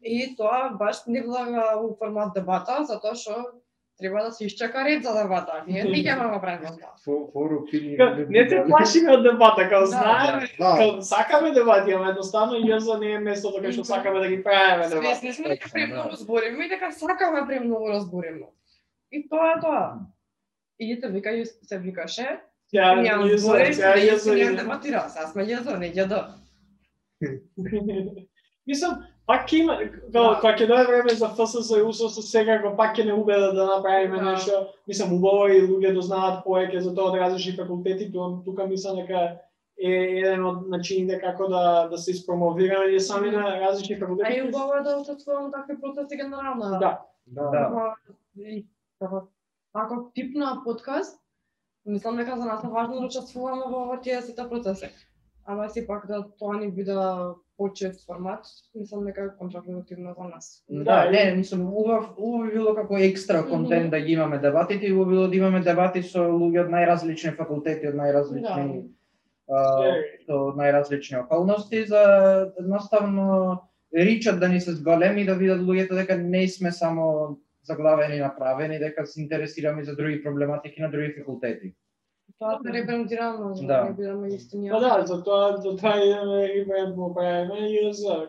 [0.00, 3.60] И тоа баш не влага у формат дебата, затоа што
[3.98, 5.64] треба да се исчака ред за дебата.
[5.66, 6.94] Ние не ќе тоа.
[6.98, 7.96] For, for opinion.
[7.96, 10.76] Ка- Не се плашиме од дебата, као Да, знаеме, да.
[10.76, 14.88] као сакаме дебати, ама едноставно јазо не е местото кај што сакаме да ги правиме
[14.88, 15.06] дебати.
[15.06, 18.46] Свесни сме дека премногу збориме и дека сакаме премногу разбориме.
[19.12, 19.98] И тоа е тоа.
[20.80, 21.30] И ете вика
[21.62, 22.40] се викаше,
[22.74, 26.24] Ја Ја збори, ја ја ја дебатира, сега сме јазо, не јадо.
[28.66, 30.38] Мислам, пак има, Да.
[30.40, 34.16] кога ќе дойде време за ФСС и УСС секако пак ќе не убедат да направиме
[34.18, 34.24] Да.
[34.24, 34.52] нешто.
[34.88, 38.96] Мислам, убаво и луѓе да знаат повеќе за тоа од различни факултети, тука, тука мислам
[38.96, 39.38] дека
[39.78, 44.38] е еден од начините како да да се испромовираме ние сами на различни А факултети.
[44.38, 46.78] и убаво е да учествуваме во такви процеси генерално.
[46.78, 47.00] Да.
[47.26, 47.50] Да.
[47.50, 47.94] Да.
[49.74, 51.20] Ако тип на подкаст,
[51.86, 54.88] мислам дека за нас е важно да учествуваме во тие сите процеси.
[55.46, 56.94] Ама сепак да тоа ни биде
[57.56, 60.64] почет формат, мислам дека е контрапродуктивно за нас.
[60.68, 64.92] Да, не, мислам, убав, убаво би било како екстра контент да ги имаме дебатите и
[64.92, 68.94] убаво било да имаме дебати со луѓе од најразлични факултети, од најразлични а,
[69.44, 72.02] Е, со најразлични околности за
[72.58, 73.60] едноставно
[73.92, 79.06] ричат да ни се зголеми да видат луѓето дека не сме само заглавени направени, дека
[79.06, 81.74] се интересираме за други проблематики на други факултети.
[82.38, 83.78] Тоа да ребрандираме, за Да.
[83.78, 84.70] да не бидеме истини.
[84.70, 88.28] Па да, затоа затоа идеме и време го правиме и за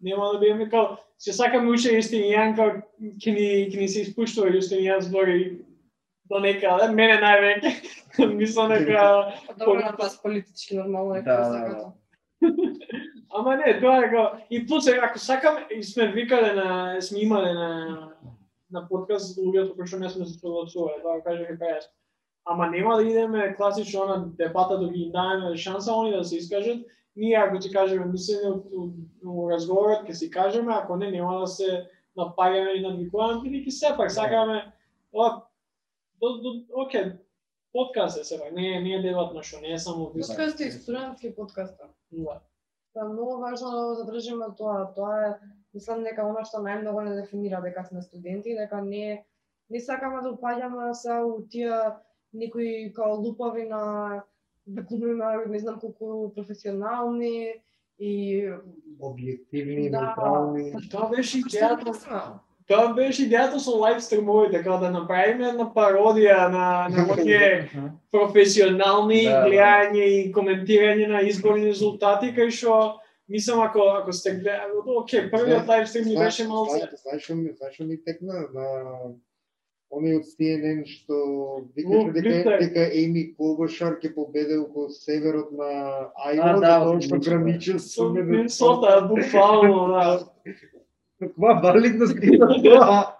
[0.00, 2.82] нема да бидеме као се сакаме уште Јустинијан као
[3.18, 5.58] ќе ни ќе ни се испуштува Јустинијан збори
[6.30, 7.72] до некаде, мене највеќе.
[8.40, 11.84] Мислам дека Добро на вас политички нормално нека Да, да, да, сакате.
[13.34, 17.20] Ама не, тоа е као и плюс е, ако сакаме и сме викале на сме
[17.20, 17.68] имале на
[18.72, 21.90] на подкаст луѓето кои што не сме се согласувале, тоа го кажа и прес.
[22.44, 26.86] Ама нема да идеме класично на дебата да ги даваме шанса они да се искажат.
[27.16, 31.46] Ние ако ти кажеме мислење од од разговорот ќе си кажеме, ако не нема да
[31.46, 31.68] се
[32.18, 34.72] напаѓаме и надвикуваме, бидејќи сепак сакаме
[35.12, 35.44] ова
[36.20, 36.52] до, до,
[36.84, 37.18] оке,
[37.72, 40.32] подкаст е сепак, не е не е дебатно што не е само виса.
[40.32, 41.92] Подкасти, студентски подкаста.
[42.10, 42.40] Да.
[42.94, 44.88] Тоа е многу важно да го задржиме тоа.
[44.96, 45.34] Тоа е,
[45.74, 49.24] мислам дека она што најмногу не дефинира дека сме студенти, дека не
[49.70, 51.76] не сакаме да упаѓаме се у тие
[52.32, 54.22] некои као лупови на
[54.66, 57.54] да глумиме не знам колку професионални
[57.98, 58.48] и
[59.00, 60.00] Објективни, Да.
[60.00, 60.74] неутрални.
[60.90, 62.40] Тоа беше идејата да?
[62.68, 67.70] Тоа беше идејата со лайв стримовите, како да направиме една пародија на на оние
[68.12, 69.46] професионални Да, да.
[69.48, 75.68] гледање и коментирање на изборни резултати кај што мислам ако ако сте гледали, оке, првиот
[75.68, 76.88] лайв стрим ни беше малце.
[77.02, 78.66] Знаеш што ми, знаеш што ми текна на
[79.92, 81.16] Оној од CNN што
[81.76, 85.68] викаше дека, дека Еми Клобашар ќе победе околу северот на
[86.16, 89.02] А, Ајва, да, што граничи со Со Минесота.
[89.04, 90.24] Буквално, да.
[91.20, 93.18] Каква валидна скрита тоа?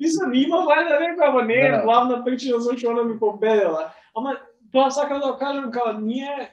[0.00, 1.82] Мислам, има вајда рекла, ама не е Да.
[1.82, 3.92] главна причина зашто она ми победила.
[4.14, 4.36] Ама
[4.72, 6.50] тоа сакам да кажам као ние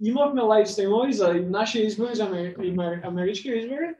[0.00, 3.94] имавме лайв стримови за наши избори за амер- амер- амерички избори.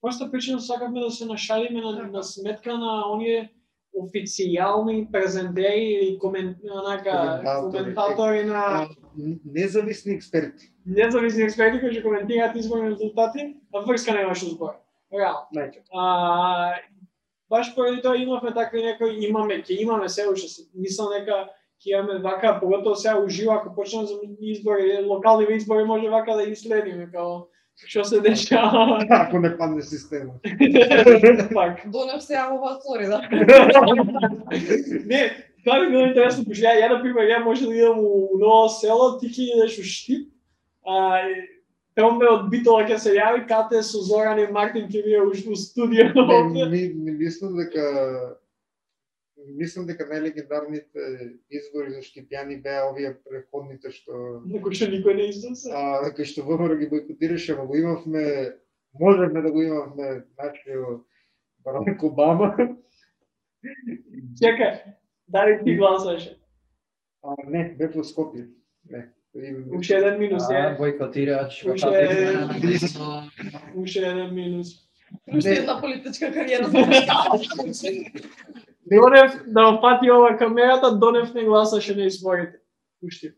[0.00, 3.52] Просто причина сакавме да се нашалиме на, на сметка на оние
[3.96, 8.44] официјални презентери или комен, онака, Коментатори.
[8.44, 8.88] на
[9.44, 10.72] Независни експерти.
[10.86, 14.70] независни експерти кои ќе коментираат изборни резултати, а врска немаше збор.
[15.12, 15.46] Реално.
[15.92, 16.74] А,
[17.50, 21.48] баш поради тоа имавме такви некои, имаме, ќе имаме се уште, мислам дека
[21.80, 26.46] ќе имаме вака, поготово сега уживо, ако почнеме за избори, локални избори, може вака да
[26.46, 27.48] ги следиме, као,
[27.86, 28.98] што се дешава.
[29.10, 30.32] Ако не падне система.
[31.54, 31.84] Пак.
[31.86, 33.22] Донев се јава во Флорида.
[35.12, 35.20] Не,
[35.64, 39.18] тоа би било интересно, пошто ја, ја, например, ја може да идам у ново село,
[39.20, 40.26] ти ќе идеш у Штип,
[40.86, 41.22] а,
[41.98, 45.56] Томбе од Битола ќе се јави, кате со Зоран и Мартин ќе биде у, у
[45.56, 46.10] студио.
[46.54, 48.37] Не, ми, ми мислам дека
[49.46, 55.70] мислам дека најлегендарните избори за Штипјани беа овие преходните што Некој што никој не излезе.
[55.72, 58.52] а кај што ВМРО ги бойкотираше, ама го имавме
[58.98, 61.04] можевме да го имавме нашиот
[61.64, 62.56] Барак Обама.
[64.42, 64.82] Чека,
[65.28, 66.38] дали ти гласаше?
[67.22, 68.48] А, не, бев во Скопје.
[68.90, 69.08] Не.
[69.70, 70.76] Уште еден минус А, е.
[70.76, 71.64] бойкотирач.
[73.74, 74.68] Уште еден минус.
[75.34, 76.68] Уште една политичка кариера.
[78.90, 82.58] Донев да опати ова камерата, Донев не гласаше на изборите.
[83.02, 83.34] Уште.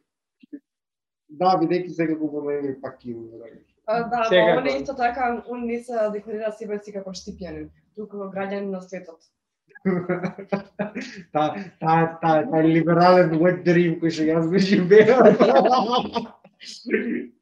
[1.28, 3.16] Да, бидејќи сега го помени пак и
[3.86, 4.54] А, Да, Секако.
[4.54, 8.70] но он е исто така, он не се декларира себе си како штипјанин, туку граѓанин
[8.70, 9.20] на светот.
[11.32, 15.34] та та та та либерален wet dream кој што јас го живеам.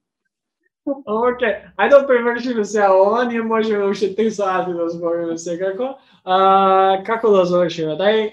[0.88, 5.98] Океј, ајде да превршиме сега ова, ние можеме уште 3 сати да збориме секако.
[6.24, 7.92] А, како да завршиме?
[7.92, 8.32] Дај,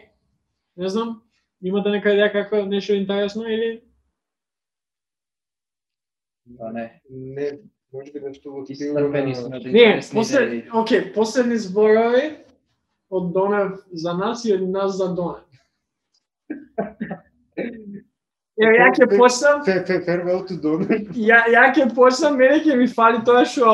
[0.77, 1.21] не знам,
[1.61, 3.81] имате нека идеја како нешто интересно или
[6.59, 7.01] Па не.
[7.09, 7.51] Не,
[7.93, 10.69] може би нешто во на- сме од Не, интересни после, идеи.
[10.71, 12.37] океј, последни зборови
[13.09, 15.43] од Донев за нас и од нас за Донев.
[18.55, 20.85] Ја, ја ќе почнам, Фе- фе- Farewell to Don.
[21.11, 23.71] ја, ја ќе почнам, мене ќе ми фали тоа што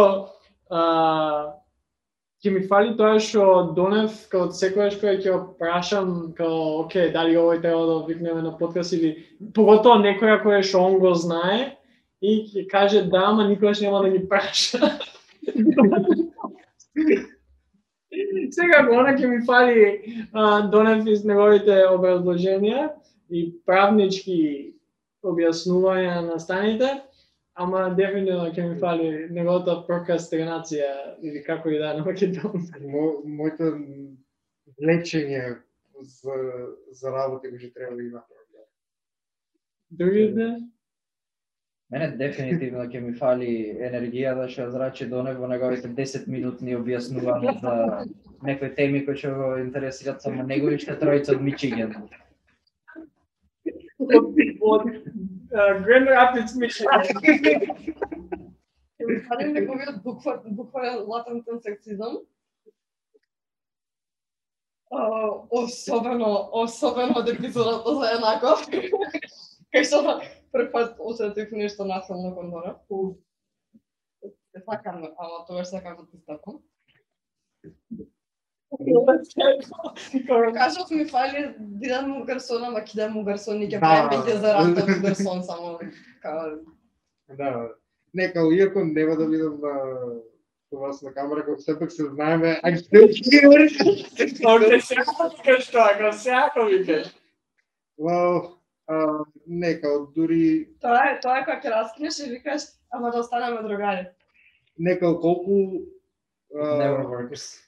[2.41, 7.38] ќе ми фали тоа што Донев као секогаш кога ќе го прашам као окей, дали
[7.38, 9.11] овој треба да викнеме на подкаст или
[9.53, 11.77] поготоа некоја која што он го знае
[12.21, 14.97] и ќе каже да, ама никогаш нема да ги праша.
[18.51, 22.89] Сега она ќе ми фали а, Донев из неговите образложенија
[23.32, 24.38] и правнички
[25.23, 26.89] објаснувања на станите,
[27.53, 32.84] ама дефинитивно ќе ми фали неговата прокрастинација или како и да на македонски.
[32.88, 33.73] Мо, моето
[34.79, 35.57] влечење
[36.01, 36.38] за,
[36.91, 38.23] за работа што треба да има.
[39.91, 40.45] Другите?
[41.91, 43.51] Мене дефинитивно ќе ми фали
[43.84, 47.73] енергијата што ја зрачи Донев во неговите 10 минутни објаснувања за
[48.47, 51.91] некои теми кои што го интересираат само него и што тројца од Мичиген.
[55.86, 57.02] Grand Rapids, Michigan.
[59.02, 62.20] Ќе ми фали неговиот буква, буквален латентен сексизам.
[64.91, 68.66] Особено, особено од епизодата за Јанаков.
[69.72, 70.20] Кај што
[70.52, 72.76] прв пат усетив нешто насилно кон Дора.
[74.66, 76.60] Сакам, ама тогаш сакам да ти стапам.
[80.53, 83.80] Кажав ми фали Дидан Мугарсон, ама Кидан Мугарсон и ќе Да.
[83.80, 85.80] правим веќе за Ранта Мугарсон само
[86.22, 86.57] као
[87.38, 87.69] Да.
[88.13, 93.07] Нека, иако нема да видам на вас на камера, како сепак се знаеме, I'm still
[93.07, 93.67] here.
[94.43, 95.03] Океј, сега
[95.38, 97.07] викаш тоа, ако сега викаш.
[97.99, 98.55] Well,
[98.88, 102.61] а, нека, дури, Тоа е, тоа е кога ќе раскинеш и викаш,
[102.91, 104.07] ама да останеме другари.
[104.78, 105.82] нека, колку...
[106.55, 107.59] Never а, works.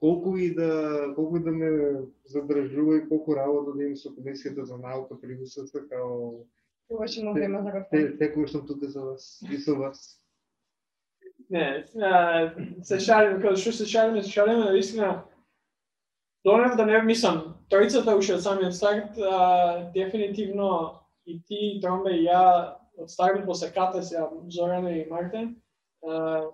[0.00, 1.70] Колку и да колку и да ме
[2.24, 6.44] задржува и колку работа да имам со комисијата за наука при УСС као
[6.88, 7.88] Тогаш има време за како.
[7.90, 10.20] те секој сум тука за вас и со вас.
[11.50, 15.24] Не, а, се шалим, кога што се шалиме, се шалиме, наистина,
[16.44, 22.26] Донев да не мислам, тројцата уште од самиот старт, а, дефинитивно и ти, Тромбе и
[22.26, 25.56] ја, од стартот после ката се Зорана и Мартин,
[26.06, 26.46] а,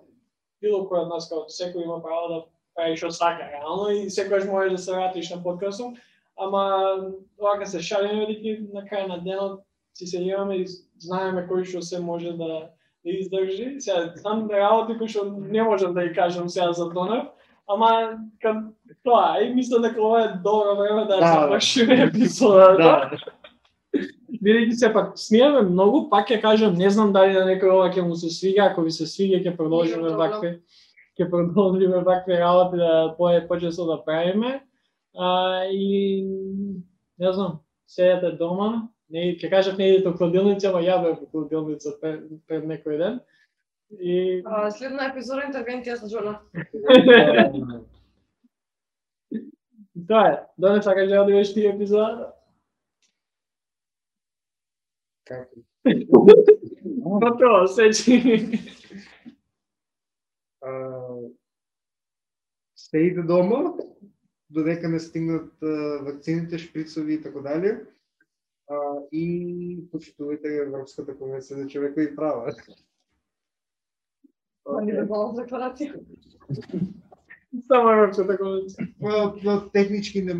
[0.61, 2.39] било кој од нас, као секој има право да
[2.75, 5.97] прави што сака, реално, и секогаш можеш да се вратиш на подкастот,
[6.37, 6.63] ама
[7.39, 9.61] овака се шалиме, бидејќи на крај на денот
[9.93, 10.65] си се имаме и
[10.99, 12.69] знаеме кој што се може да
[13.03, 13.75] да издржи.
[13.79, 17.25] Сега, знам да работи кои што не можам да ги кажам сега за Донев,
[17.67, 18.57] ама кад
[19.03, 21.33] тоа, и мислам дека ова е добро време да Да.
[21.33, 22.77] завршиме епизодата.
[22.77, 23.17] Да.
[24.43, 28.15] Бидејќи сепак смееме многу, пак ќе кажам, не знам дали на некој ова ќе му
[28.15, 30.59] се свига, ако ви се свига ќе продолжиме вакви
[31.19, 34.63] ќе продолжиме вакви работи да пое почесто да правиме.
[35.15, 36.23] А, и
[37.19, 41.27] не знам, седете дома, не ќе кажав не идете во кладилница, ама ја бев во
[41.29, 43.19] кладилница пред, пред некој ден.
[43.99, 46.39] И А, Следна епизода интервенција со Джона.
[50.07, 50.39] тоа е.
[50.57, 52.33] Доне сакаш да одиш ти епизода?
[55.23, 55.61] Како?
[57.21, 58.59] Готово, сечи.
[62.75, 63.73] Стеите дома,
[64.49, 65.51] додека не стигнат
[66.01, 67.77] вакцините, шприцови и така дали.
[68.71, 68.75] А,
[69.11, 72.53] и почитувате Европската конвенција за човекови права.
[74.65, 75.99] Ма ни да голова декларација.
[77.67, 78.87] Само Европската конвенција.
[79.03, 80.33] Well, well, технички не,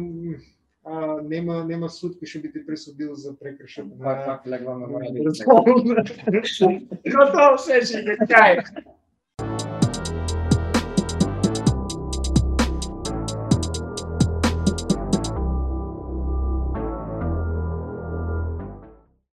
[0.86, 4.88] а, нема нема суд кој ќе би ти пресудил за прекршок Пак, пак во на
[7.03, 8.63] Готово, сечи, кај.